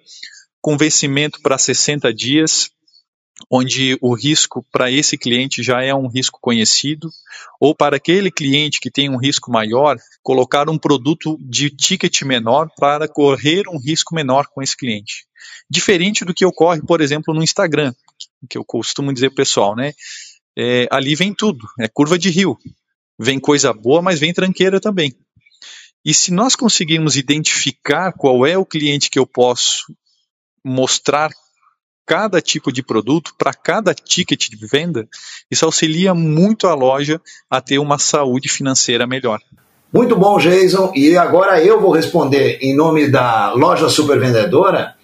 [0.63, 2.71] com vencimento para 60 dias,
[3.51, 7.11] onde o risco para esse cliente já é um risco conhecido,
[7.61, 12.69] ou para aquele cliente que tem um risco maior, colocar um produto de ticket menor
[12.79, 15.27] para correr um risco menor com esse cliente.
[15.69, 17.93] Diferente do que ocorre, por exemplo, no Instagram,
[18.49, 19.95] que eu costumo dizer pessoal, né?
[20.57, 22.57] É, ali vem tudo, é curva de rio.
[23.19, 25.15] Vem coisa boa, mas vem tranqueira também.
[26.05, 29.87] E se nós conseguirmos identificar qual é o cliente que eu posso
[30.65, 31.31] mostrar
[32.07, 35.09] cada tipo de produto, para cada ticket de venda,
[35.51, 39.41] isso auxilia muito a loja a ter uma saúde financeira melhor.
[39.93, 40.93] Muito bom, Jason.
[40.95, 44.97] E agora eu vou responder em nome da loja supervendedora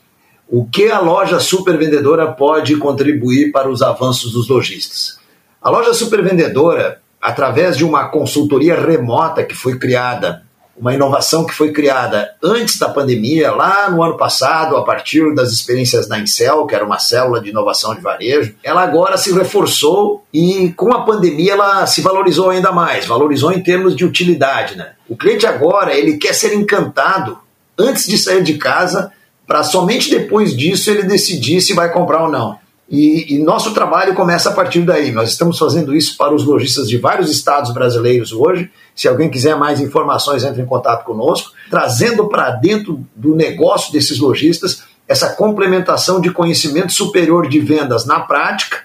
[0.49, 5.21] o que a loja supervendedora pode contribuir para os avanços dos lojistas.
[5.63, 10.43] A loja supervendedora, através de uma consultoria remota que foi criada
[10.81, 15.53] uma inovação que foi criada antes da pandemia, lá no ano passado, a partir das
[15.53, 18.55] experiências da Incel, que era uma célula de inovação de varejo.
[18.65, 23.63] Ela agora se reforçou e com a pandemia ela se valorizou ainda mais, valorizou em
[23.63, 24.77] termos de utilidade.
[24.77, 24.93] Né?
[25.07, 27.39] O cliente agora ele quer ser encantado
[27.79, 29.13] antes de sair de casa
[29.47, 32.59] para somente depois disso ele decidir se vai comprar ou não.
[32.91, 35.13] E, e, nosso trabalho começa a partir daí.
[35.13, 38.69] Nós estamos fazendo isso para os lojistas de vários estados brasileiros hoje.
[38.97, 44.19] Se alguém quiser mais informações, entre em contato conosco, trazendo para dentro do negócio desses
[44.19, 48.79] lojistas essa complementação de conhecimento superior de vendas na prática,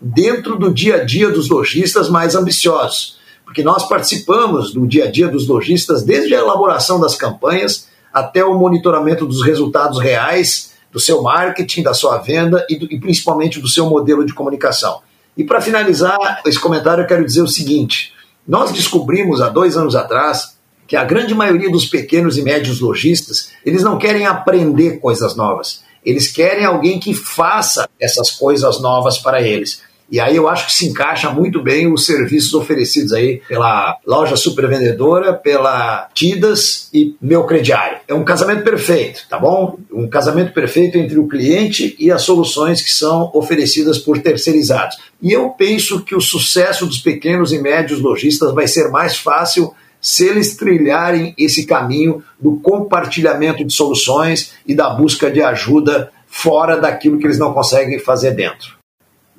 [0.00, 3.18] dentro do dia a dia dos lojistas mais ambiciosos.
[3.44, 8.44] Porque nós participamos do dia a dia dos lojistas desde a elaboração das campanhas até
[8.44, 13.60] o monitoramento dos resultados reais do seu marketing, da sua venda e, do, e principalmente
[13.60, 15.00] do seu modelo de comunicação.
[15.36, 18.12] E para finalizar esse comentário, eu quero dizer o seguinte:
[18.46, 23.50] nós descobrimos há dois anos atrás que a grande maioria dos pequenos e médios lojistas,
[23.64, 25.82] eles não querem aprender coisas novas.
[26.04, 29.82] Eles querem alguém que faça essas coisas novas para eles.
[30.10, 34.36] E aí eu acho que se encaixa muito bem os serviços oferecidos aí pela loja
[34.36, 37.98] supervendedora, pela Tidas e meu crediário.
[38.08, 39.78] É um casamento perfeito, tá bom?
[39.92, 44.96] Um casamento perfeito entre o cliente e as soluções que são oferecidas por terceirizados.
[45.20, 49.74] E eu penso que o sucesso dos pequenos e médios lojistas vai ser mais fácil
[50.00, 56.76] se eles trilharem esse caminho do compartilhamento de soluções e da busca de ajuda fora
[56.76, 58.77] daquilo que eles não conseguem fazer dentro.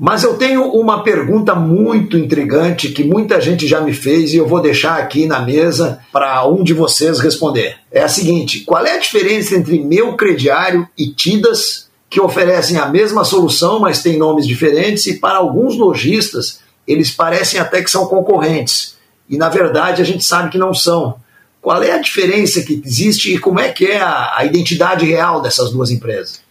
[0.01, 4.47] Mas eu tenho uma pergunta muito intrigante que muita gente já me fez e eu
[4.47, 7.75] vou deixar aqui na mesa para um de vocês responder.
[7.91, 12.85] É a seguinte: qual é a diferença entre meu crediário e Tidas, que oferecem a
[12.85, 18.07] mesma solução, mas têm nomes diferentes, e para alguns lojistas eles parecem até que são
[18.07, 18.95] concorrentes.
[19.29, 21.19] E na verdade a gente sabe que não são.
[21.61, 25.41] Qual é a diferença que existe e como é que é a, a identidade real
[25.41, 26.41] dessas duas empresas?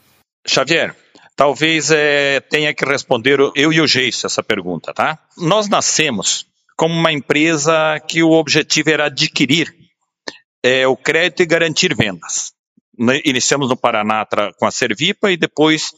[0.47, 0.95] Xavier,
[1.39, 5.17] Talvez é, tenha que responder eu e o Geisso essa pergunta, tá?
[5.37, 6.45] Nós nascemos
[6.77, 7.73] como uma empresa
[8.09, 9.73] que o objetivo era adquirir
[10.65, 12.53] é, o crédito e garantir vendas.
[13.25, 14.27] Iniciamos no Paraná
[14.59, 15.93] com a Servipa e depois,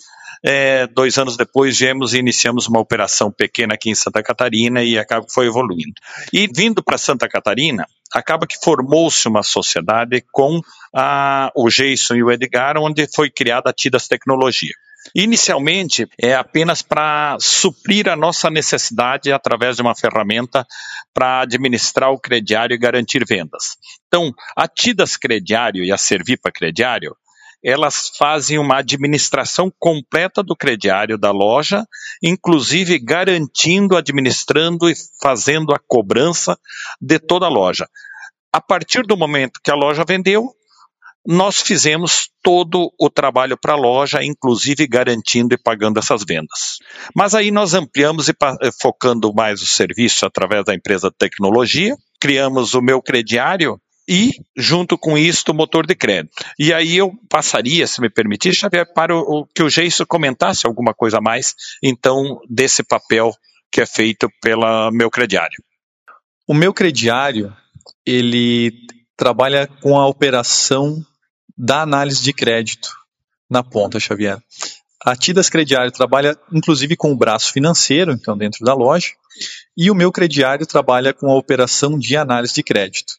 [0.44, 4.98] é, dois anos depois, viemos e iniciamos uma operação pequena aqui em Santa Catarina e
[4.98, 5.94] acaba foi evoluindo.
[6.34, 10.60] E vindo para Santa Catarina, acaba que formou-se uma sociedade com
[10.94, 14.74] a, o Jason e o Edgar, onde foi criada a Tidas Tecnologia.
[15.14, 20.66] Inicialmente, é apenas para suprir a nossa necessidade através de uma ferramenta
[21.12, 23.76] para administrar o crediário e garantir vendas.
[24.06, 27.16] Então, a Tidas Crediário e a Servipa Crediário,
[27.62, 31.84] elas fazem uma administração completa do crediário da loja,
[32.22, 36.58] inclusive garantindo, administrando e fazendo a cobrança
[37.00, 37.86] de toda a loja.
[38.52, 40.54] A partir do momento que a loja vendeu,
[41.26, 46.78] nós fizemos todo o trabalho para a loja, inclusive garantindo e pagando essas vendas.
[47.14, 51.94] Mas aí nós ampliamos e eh, focando mais o serviço através da empresa de tecnologia,
[52.20, 56.34] criamos o meu crediário e, junto com isso, o motor de crédito.
[56.58, 60.92] E aí eu passaria, se me permitir, Xavier, para o, que o Geiso comentasse alguma
[60.92, 63.32] coisa a mais, então, desse papel
[63.70, 65.62] que é feito pela meu crediário.
[66.48, 67.54] O meu crediário,
[68.04, 68.72] ele
[69.16, 71.04] trabalha com a operação
[71.62, 72.88] da análise de crédito
[73.48, 74.42] na ponta, Xavier.
[75.04, 79.08] A Tidas Crediário trabalha inclusive com o braço financeiro, então dentro da loja,
[79.76, 83.14] e o meu crediário trabalha com a operação de análise de crédito.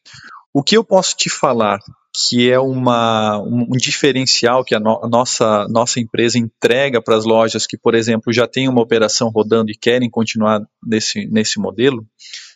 [0.54, 1.80] O que eu posso te falar
[2.28, 7.24] que é uma, um diferencial que a, no, a nossa, nossa empresa entrega para as
[7.24, 12.06] lojas que, por exemplo, já têm uma operação rodando e querem continuar nesse, nesse modelo,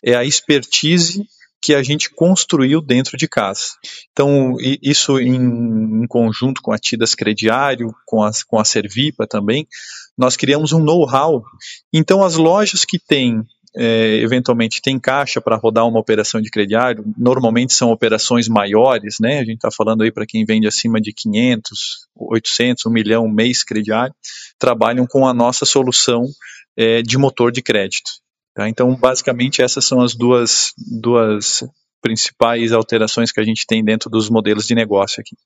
[0.04, 1.24] é a expertise
[1.66, 3.72] que a gente construiu dentro de casa.
[4.12, 9.66] Então, isso em, em conjunto com a Tidas Crediário, com a, com a Servipa também,
[10.16, 11.42] nós criamos um know-how.
[11.92, 13.42] Então, as lojas que têm
[13.76, 19.40] é, eventualmente tem caixa para rodar uma operação de crediário, normalmente são operações maiores, né?
[19.40, 23.64] A gente está falando aí para quem vende acima de 500, 800, 1 milhão mês
[23.64, 24.14] crediário,
[24.56, 26.26] trabalham com a nossa solução
[26.76, 28.24] é, de motor de crédito.
[28.56, 28.70] Tá?
[28.70, 31.62] Então, basicamente, essas são as duas, duas
[32.00, 35.36] principais alterações que a gente tem dentro dos modelos de negócio aqui.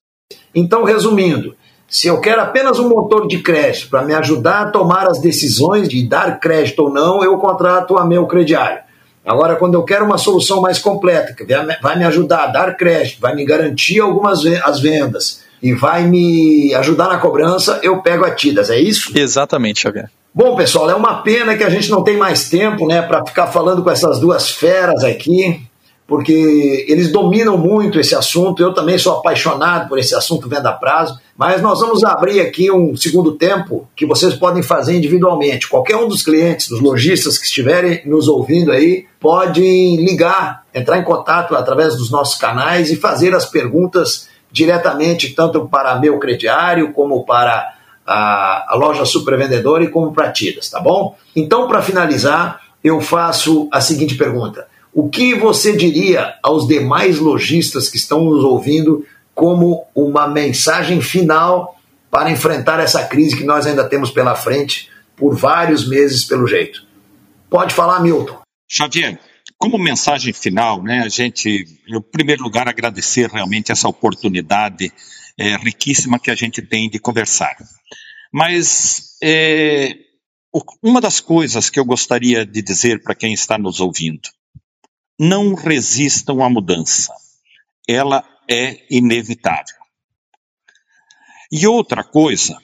[0.54, 1.56] Então, resumindo,
[1.88, 5.88] se eu quero apenas um motor de crédito para me ajudar a tomar as decisões
[5.88, 8.84] de dar crédito ou não, eu contrato a meu crediário.
[9.26, 11.44] Agora, quando eu quero uma solução mais completa, que
[11.82, 16.72] vai me ajudar a dar crédito, vai me garantir algumas as vendas e vai me
[16.74, 19.10] ajudar na cobrança, eu pego a Tidas, é isso?
[19.18, 20.10] Exatamente, Xavier.
[20.32, 23.48] Bom, pessoal, é uma pena que a gente não tem mais tempo, né, para ficar
[23.48, 25.60] falando com essas duas feras aqui,
[26.06, 28.62] porque eles dominam muito esse assunto.
[28.62, 32.70] Eu também sou apaixonado por esse assunto venda a prazo, mas nós vamos abrir aqui
[32.70, 35.68] um segundo tempo que vocês podem fazer individualmente.
[35.68, 39.62] Qualquer um dos clientes, dos lojistas que estiverem nos ouvindo aí, pode
[39.96, 45.98] ligar, entrar em contato através dos nossos canais e fazer as perguntas diretamente tanto para
[45.98, 51.16] meu crediário como para a, a loja supervendedora e como pratidas, tá bom?
[51.34, 57.88] Então, para finalizar, eu faço a seguinte pergunta: o que você diria aos demais lojistas
[57.88, 61.76] que estão nos ouvindo como uma mensagem final
[62.10, 66.84] para enfrentar essa crise que nós ainda temos pela frente por vários meses, pelo jeito.
[67.48, 68.38] Pode falar, Milton.
[68.68, 69.18] Xavier,
[69.56, 74.92] como mensagem final, né, a gente, em primeiro lugar, agradecer realmente essa oportunidade
[75.38, 77.56] é, riquíssima que a gente tem de conversar.
[78.32, 79.96] Mas é,
[80.82, 84.28] uma das coisas que eu gostaria de dizer para quem está nos ouvindo,
[85.18, 87.12] não resistam à mudança.
[87.88, 89.76] Ela é inevitável.
[91.52, 92.58] E outra coisa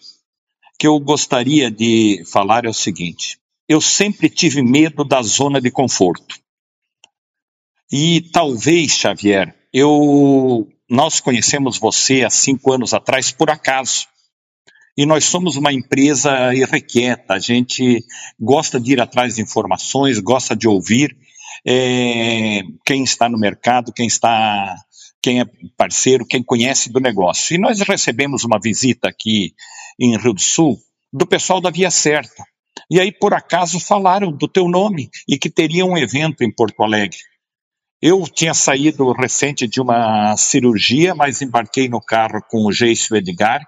[0.78, 3.38] que eu gostaria de falar é o seguinte:
[3.68, 6.38] eu sempre tive medo da zona de conforto.
[7.90, 14.06] E talvez, Xavier, eu nós conhecemos você há cinco anos atrás por acaso.
[14.96, 18.02] E nós somos uma empresa irrequieta, a gente
[18.40, 21.14] gosta de ir atrás de informações, gosta de ouvir
[21.66, 24.74] é, quem está no mercado, quem está,
[25.22, 25.44] quem é
[25.76, 27.54] parceiro, quem conhece do negócio.
[27.54, 29.52] E nós recebemos uma visita aqui
[30.00, 30.78] em Rio do Sul
[31.12, 32.44] do pessoal da Via Certa.
[32.90, 36.82] E aí, por acaso, falaram do teu nome e que teria um evento em Porto
[36.82, 37.18] Alegre.
[38.00, 43.60] Eu tinha saído recente de uma cirurgia, mas embarquei no carro com o Geiso Edgar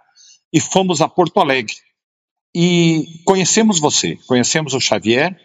[0.52, 1.74] e fomos a Porto Alegre.
[2.54, 5.36] E conhecemos você, conhecemos o Xavier.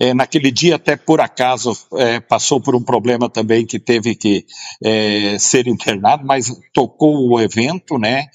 [0.00, 4.44] É, naquele dia, até por acaso, é, passou por um problema também que teve que
[4.82, 8.26] é, ser internado, mas tocou o evento, né?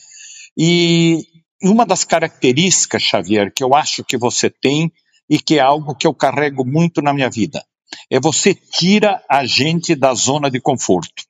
[0.58, 1.24] E
[1.62, 4.92] uma das características, Xavier, que eu acho que você tem
[5.30, 7.64] e que é algo que eu carrego muito na minha vida,
[8.10, 11.24] é você tira a gente da zona de conforto.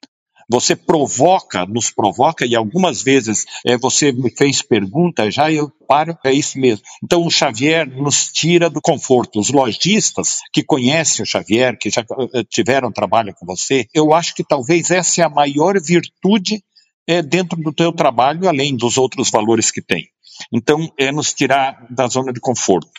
[0.50, 6.18] Você provoca, nos provoca, e algumas vezes é, você me fez pergunta, já eu paro,
[6.24, 6.86] é isso mesmo.
[7.04, 9.40] Então o Xavier nos tira do conforto.
[9.40, 12.02] Os lojistas que conhecem o Xavier, que já
[12.34, 16.64] eh, tiveram trabalho com você, eu acho que talvez essa é a maior virtude
[17.06, 20.08] é, dentro do teu trabalho, além dos outros valores que tem.
[20.52, 22.92] Então, é nos tirar da zona de conforto.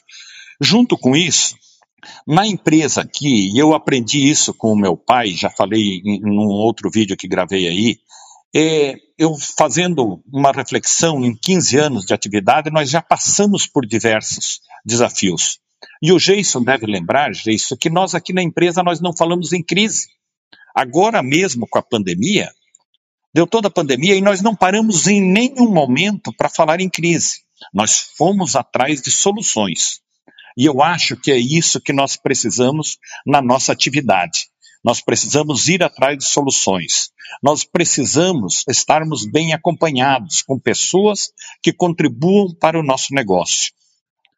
[0.61, 1.55] Junto com isso,
[2.27, 6.49] na empresa aqui, eu aprendi isso com o meu pai, já falei em, em um
[6.49, 7.99] outro vídeo que gravei aí,
[8.55, 14.61] é, eu fazendo uma reflexão em 15 anos de atividade, nós já passamos por diversos
[14.85, 15.59] desafios.
[16.03, 19.63] E o Jason deve lembrar, Jason, que nós aqui na empresa nós não falamos em
[19.63, 20.09] crise.
[20.75, 22.51] Agora mesmo com a pandemia,
[23.35, 27.43] deu toda a pandemia e nós não paramos em nenhum momento para falar em crise.
[27.75, 30.01] Nós fomos atrás de soluções.
[30.59, 34.47] E eu acho que é isso que nós precisamos na nossa atividade.
[34.85, 37.11] Nós precisamos ir atrás de soluções.
[37.41, 41.31] Nós precisamos estarmos bem acompanhados com pessoas
[41.63, 43.73] que contribuam para o nosso negócio.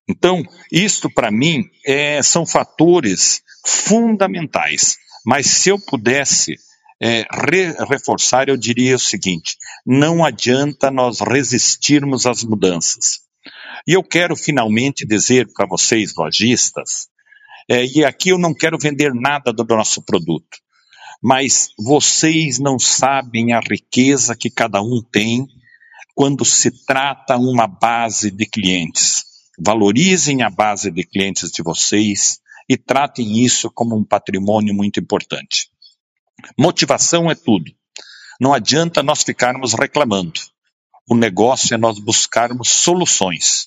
[0.06, 4.98] Então, isto para mim é, são fatores fundamentais.
[5.24, 6.54] Mas se eu pudesse
[7.00, 9.56] é, re, reforçar, eu diria o seguinte:
[9.86, 13.29] não adianta nós resistirmos às mudanças.
[13.86, 17.08] E eu quero finalmente dizer para vocês, lojistas,
[17.68, 20.58] é, e aqui eu não quero vender nada do nosso produto,
[21.22, 25.46] mas vocês não sabem a riqueza que cada um tem
[26.14, 29.24] quando se trata uma base de clientes.
[29.58, 35.68] Valorizem a base de clientes de vocês e tratem isso como um patrimônio muito importante.
[36.58, 37.70] Motivação é tudo.
[38.40, 40.40] Não adianta nós ficarmos reclamando.
[41.10, 43.66] O negócio é nós buscarmos soluções.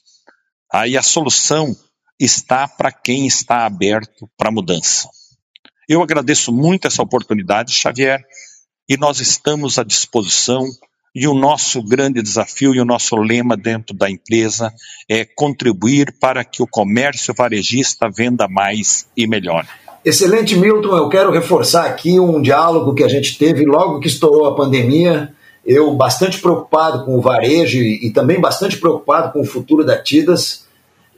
[0.72, 1.76] Aí a solução
[2.18, 5.10] está para quem está aberto para mudança.
[5.90, 8.24] Eu agradeço muito essa oportunidade, Xavier,
[8.88, 10.64] e nós estamos à disposição.
[11.14, 14.74] E o nosso grande desafio e o nosso lema dentro da empresa
[15.10, 19.68] é contribuir para que o comércio varejista venda mais e melhor.
[20.06, 20.96] Excelente, Milton.
[20.96, 25.36] Eu quero reforçar aqui um diálogo que a gente teve logo que estourou a pandemia.
[25.66, 29.98] Eu bastante preocupado com o varejo e, e também bastante preocupado com o futuro da
[29.98, 30.66] Tidas.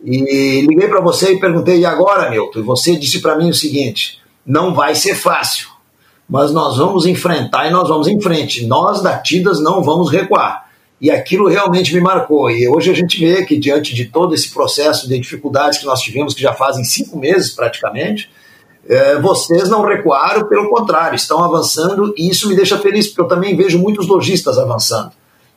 [0.03, 2.59] E liguei para você e perguntei, e agora, Milton?
[2.59, 5.69] E você disse para mim o seguinte: não vai ser fácil,
[6.29, 8.67] mas nós vamos enfrentar e nós vamos em frente.
[8.67, 10.65] Nós da Tidas não vamos recuar.
[11.01, 12.49] E aquilo realmente me marcou.
[12.49, 16.01] E hoje a gente vê que, diante de todo esse processo de dificuldades que nós
[16.01, 18.29] tivemos, que já fazem cinco meses praticamente,
[18.87, 23.27] é, vocês não recuaram, pelo contrário, estão avançando e isso me deixa feliz, porque eu
[23.27, 25.11] também vejo muitos lojistas avançando.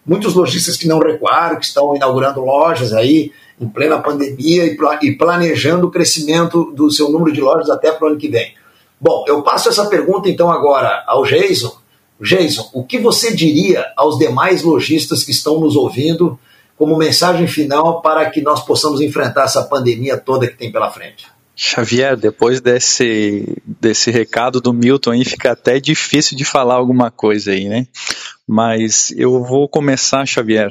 [0.04, 4.64] Muitos lojistas que não recuaram, que estão inaugurando lojas aí, em plena pandemia
[5.02, 8.54] e planejando o crescimento do seu número de lojas até para o ano que vem.
[9.00, 11.76] Bom, eu passo essa pergunta então agora ao Jason.
[12.20, 16.38] Jason, o que você diria aos demais lojistas que estão nos ouvindo
[16.76, 21.26] como mensagem final para que nós possamos enfrentar essa pandemia toda que tem pela frente?
[21.60, 27.50] Xavier, depois desse, desse recado do Milton aí, fica até difícil de falar alguma coisa
[27.50, 27.84] aí, né?
[28.46, 30.70] Mas eu vou começar, Xavier,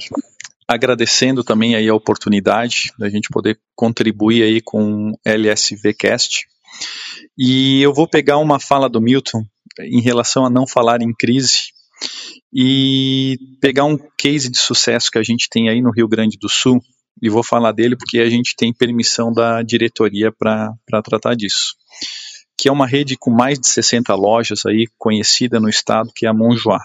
[0.65, 6.47] agradecendo também aí a oportunidade da gente poder contribuir aí com o LSVcast.
[7.37, 9.43] E eu vou pegar uma fala do Milton
[9.81, 11.73] em relação a não falar em crise
[12.53, 16.47] e pegar um case de sucesso que a gente tem aí no Rio Grande do
[16.47, 16.81] Sul
[17.21, 21.75] e vou falar dele porque a gente tem permissão da diretoria para tratar disso.
[22.57, 26.29] Que é uma rede com mais de 60 lojas aí conhecida no estado, que é
[26.29, 26.83] a Monjoá.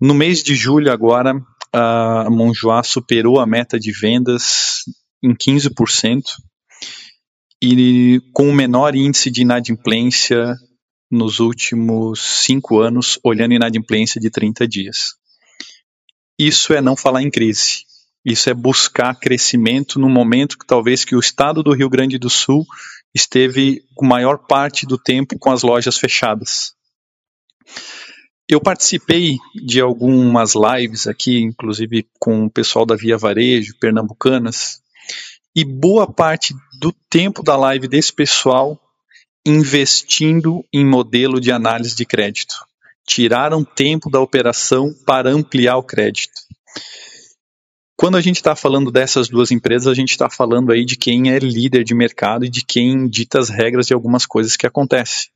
[0.00, 1.34] No mês de julho agora,
[1.72, 4.82] a Monjoá superou a meta de vendas
[5.22, 6.22] em 15%
[7.62, 10.56] e com o menor índice de inadimplência
[11.08, 15.14] nos últimos cinco anos, olhando inadimplência de 30 dias.
[16.36, 17.84] Isso é não falar em crise.
[18.24, 22.30] Isso é buscar crescimento no momento que talvez que o estado do Rio Grande do
[22.30, 22.64] Sul
[23.14, 26.74] esteve com maior parte do tempo com as lojas fechadas.
[28.48, 34.80] Eu participei de algumas lives aqui, inclusive com o pessoal da Via Varejo, Pernambucanas,
[35.54, 38.80] e boa parte do tempo da live desse pessoal
[39.44, 42.54] investindo em modelo de análise de crédito.
[43.06, 46.32] Tiraram tempo da operação para ampliar o crédito.
[48.02, 51.30] Quando a gente está falando dessas duas empresas, a gente está falando aí de quem
[51.30, 55.30] é líder de mercado e de quem dita as regras de algumas coisas que acontecem.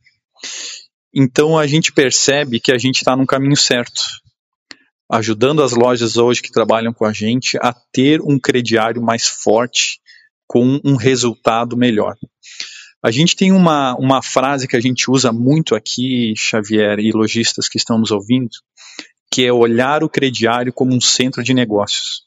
[1.14, 4.02] Então a gente percebe que a gente está no caminho certo,
[5.08, 10.00] ajudando as lojas hoje que trabalham com a gente a ter um crediário mais forte,
[10.44, 12.16] com um resultado melhor.
[13.00, 17.68] A gente tem uma, uma frase que a gente usa muito aqui, Xavier e lojistas
[17.68, 18.50] que estão nos ouvindo,
[19.30, 22.25] que é olhar o crediário como um centro de negócios.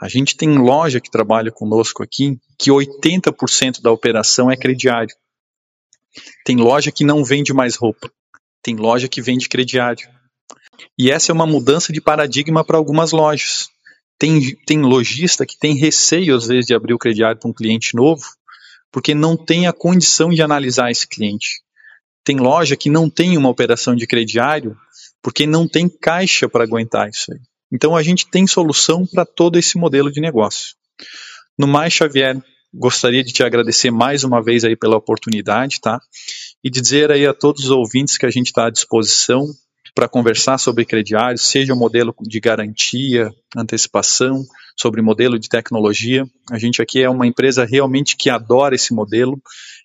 [0.00, 5.14] A gente tem loja que trabalha conosco aqui que 80% da operação é crediário.
[6.44, 8.10] Tem loja que não vende mais roupa.
[8.62, 10.08] Tem loja que vende crediário.
[10.98, 13.68] E essa é uma mudança de paradigma para algumas lojas.
[14.18, 17.94] Tem, tem lojista que tem receio, às vezes, de abrir o crediário para um cliente
[17.94, 18.24] novo,
[18.90, 21.60] porque não tem a condição de analisar esse cliente.
[22.24, 24.76] Tem loja que não tem uma operação de crediário
[25.22, 27.40] porque não tem caixa para aguentar isso aí.
[27.72, 30.74] Então a gente tem solução para todo esse modelo de negócio.
[31.58, 32.40] No mais, Xavier,
[32.72, 36.00] gostaria de te agradecer mais uma vez aí pela oportunidade, tá?
[36.62, 39.46] E dizer aí a todos os ouvintes que a gente está à disposição
[39.94, 44.44] para conversar sobre crediário, seja o modelo de garantia, antecipação,
[44.76, 46.26] sobre modelo de tecnologia.
[46.50, 49.40] A gente aqui é uma empresa realmente que adora esse modelo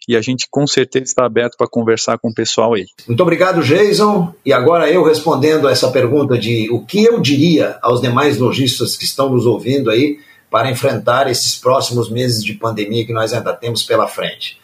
[0.07, 2.85] e a gente com certeza está aberto para conversar com o pessoal aí.
[3.07, 4.33] Muito obrigado, Jason.
[4.45, 8.97] E agora eu respondendo a essa pergunta de o que eu diria aos demais lojistas
[8.97, 10.19] que estão nos ouvindo aí
[10.49, 14.59] para enfrentar esses próximos meses de pandemia que nós ainda temos pela frente.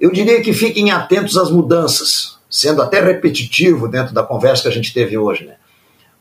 [0.00, 4.72] Eu diria que fiquem atentos às mudanças, sendo até repetitivo dentro da conversa que a
[4.72, 5.44] gente teve hoje.
[5.44, 5.56] Né?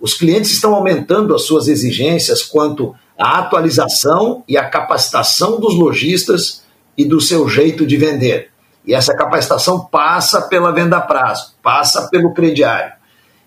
[0.05, 6.61] Os clientes estão aumentando as suas exigências quanto à atualização e à capacitação dos lojistas
[6.95, 8.51] e do seu jeito de vender.
[8.85, 12.93] E essa capacitação passa pela venda a prazo, passa pelo crediário.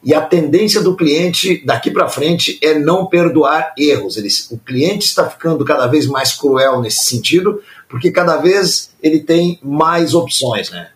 [0.02, 4.16] E a tendência do cliente daqui para frente é não perdoar erros.
[4.16, 9.20] Ele, o cliente está ficando cada vez mais cruel nesse sentido, porque cada vez ele
[9.20, 10.70] tem mais opções.
[10.70, 10.88] Né?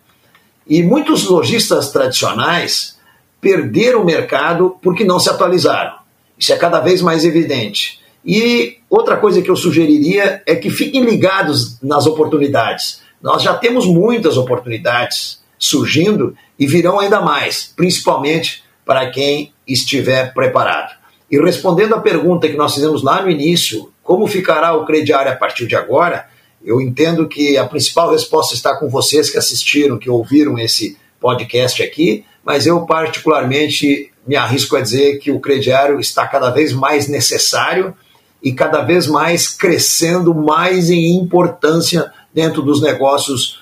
[0.67, 2.97] E muitos lojistas tradicionais
[3.43, 5.95] perderam o mercado porque não se atualizaram.
[6.39, 7.99] Isso é cada vez mais evidente.
[8.25, 13.01] E outra coisa que eu sugeriria é que fiquem ligados nas oportunidades.
[13.21, 20.95] Nós já temos muitas oportunidades surgindo e virão ainda mais, principalmente para quem estiver preparado.
[21.29, 25.35] E respondendo à pergunta que nós fizemos lá no início, como ficará o crediário a
[25.35, 26.27] partir de agora?
[26.63, 31.81] Eu entendo que a principal resposta está com vocês que assistiram, que ouviram esse podcast
[31.81, 37.07] aqui, mas eu particularmente me arrisco a dizer que o crediário está cada vez mais
[37.07, 37.95] necessário
[38.43, 43.61] e cada vez mais crescendo mais em importância dentro dos negócios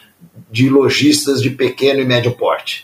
[0.49, 2.83] de lojistas de pequeno e médio porte.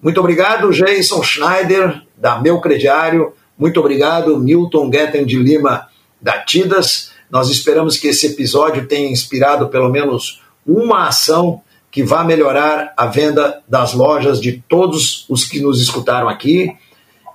[0.00, 3.32] Muito obrigado, Jason Schneider, da Meu Crediário.
[3.58, 5.88] Muito obrigado, Milton Guetten de Lima,
[6.20, 7.10] da Tidas.
[7.28, 11.60] Nós esperamos que esse episódio tenha inspirado pelo menos uma ação
[11.92, 16.74] que vá melhorar a venda das lojas de todos os que nos escutaram aqui.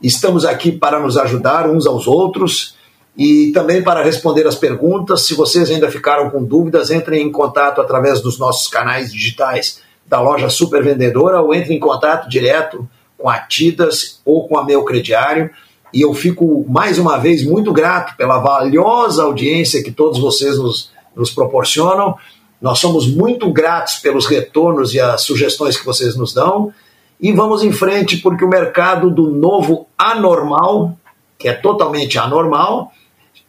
[0.01, 2.75] Estamos aqui para nos ajudar uns aos outros
[3.15, 5.27] e também para responder as perguntas.
[5.27, 10.19] Se vocês ainda ficaram com dúvidas, entrem em contato através dos nossos canais digitais da
[10.19, 14.83] loja Super Vendedora ou entrem em contato direto com a Tidas ou com a Meu
[14.83, 15.51] Crediário.
[15.93, 20.91] E eu fico mais uma vez muito grato pela valiosa audiência que todos vocês nos,
[21.15, 22.15] nos proporcionam.
[22.61, 26.73] Nós somos muito gratos pelos retornos e as sugestões que vocês nos dão.
[27.19, 30.97] E vamos em frente, porque o mercado do novo anormal,
[31.37, 32.91] que é totalmente anormal,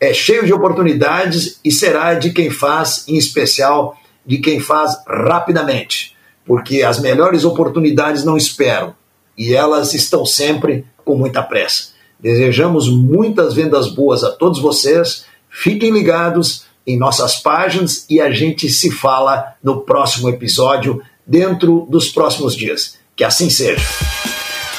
[0.00, 6.14] é cheio de oportunidades e será de quem faz, em especial, de quem faz rapidamente,
[6.46, 8.94] porque as melhores oportunidades não esperam
[9.36, 11.90] e elas estão sempre com muita pressa.
[12.20, 15.24] Desejamos muitas vendas boas a todos vocês.
[15.48, 22.08] Fiquem ligados em nossas páginas e a gente se fala no próximo episódio, dentro dos
[22.08, 22.96] próximos dias.
[23.14, 23.84] Que assim seja.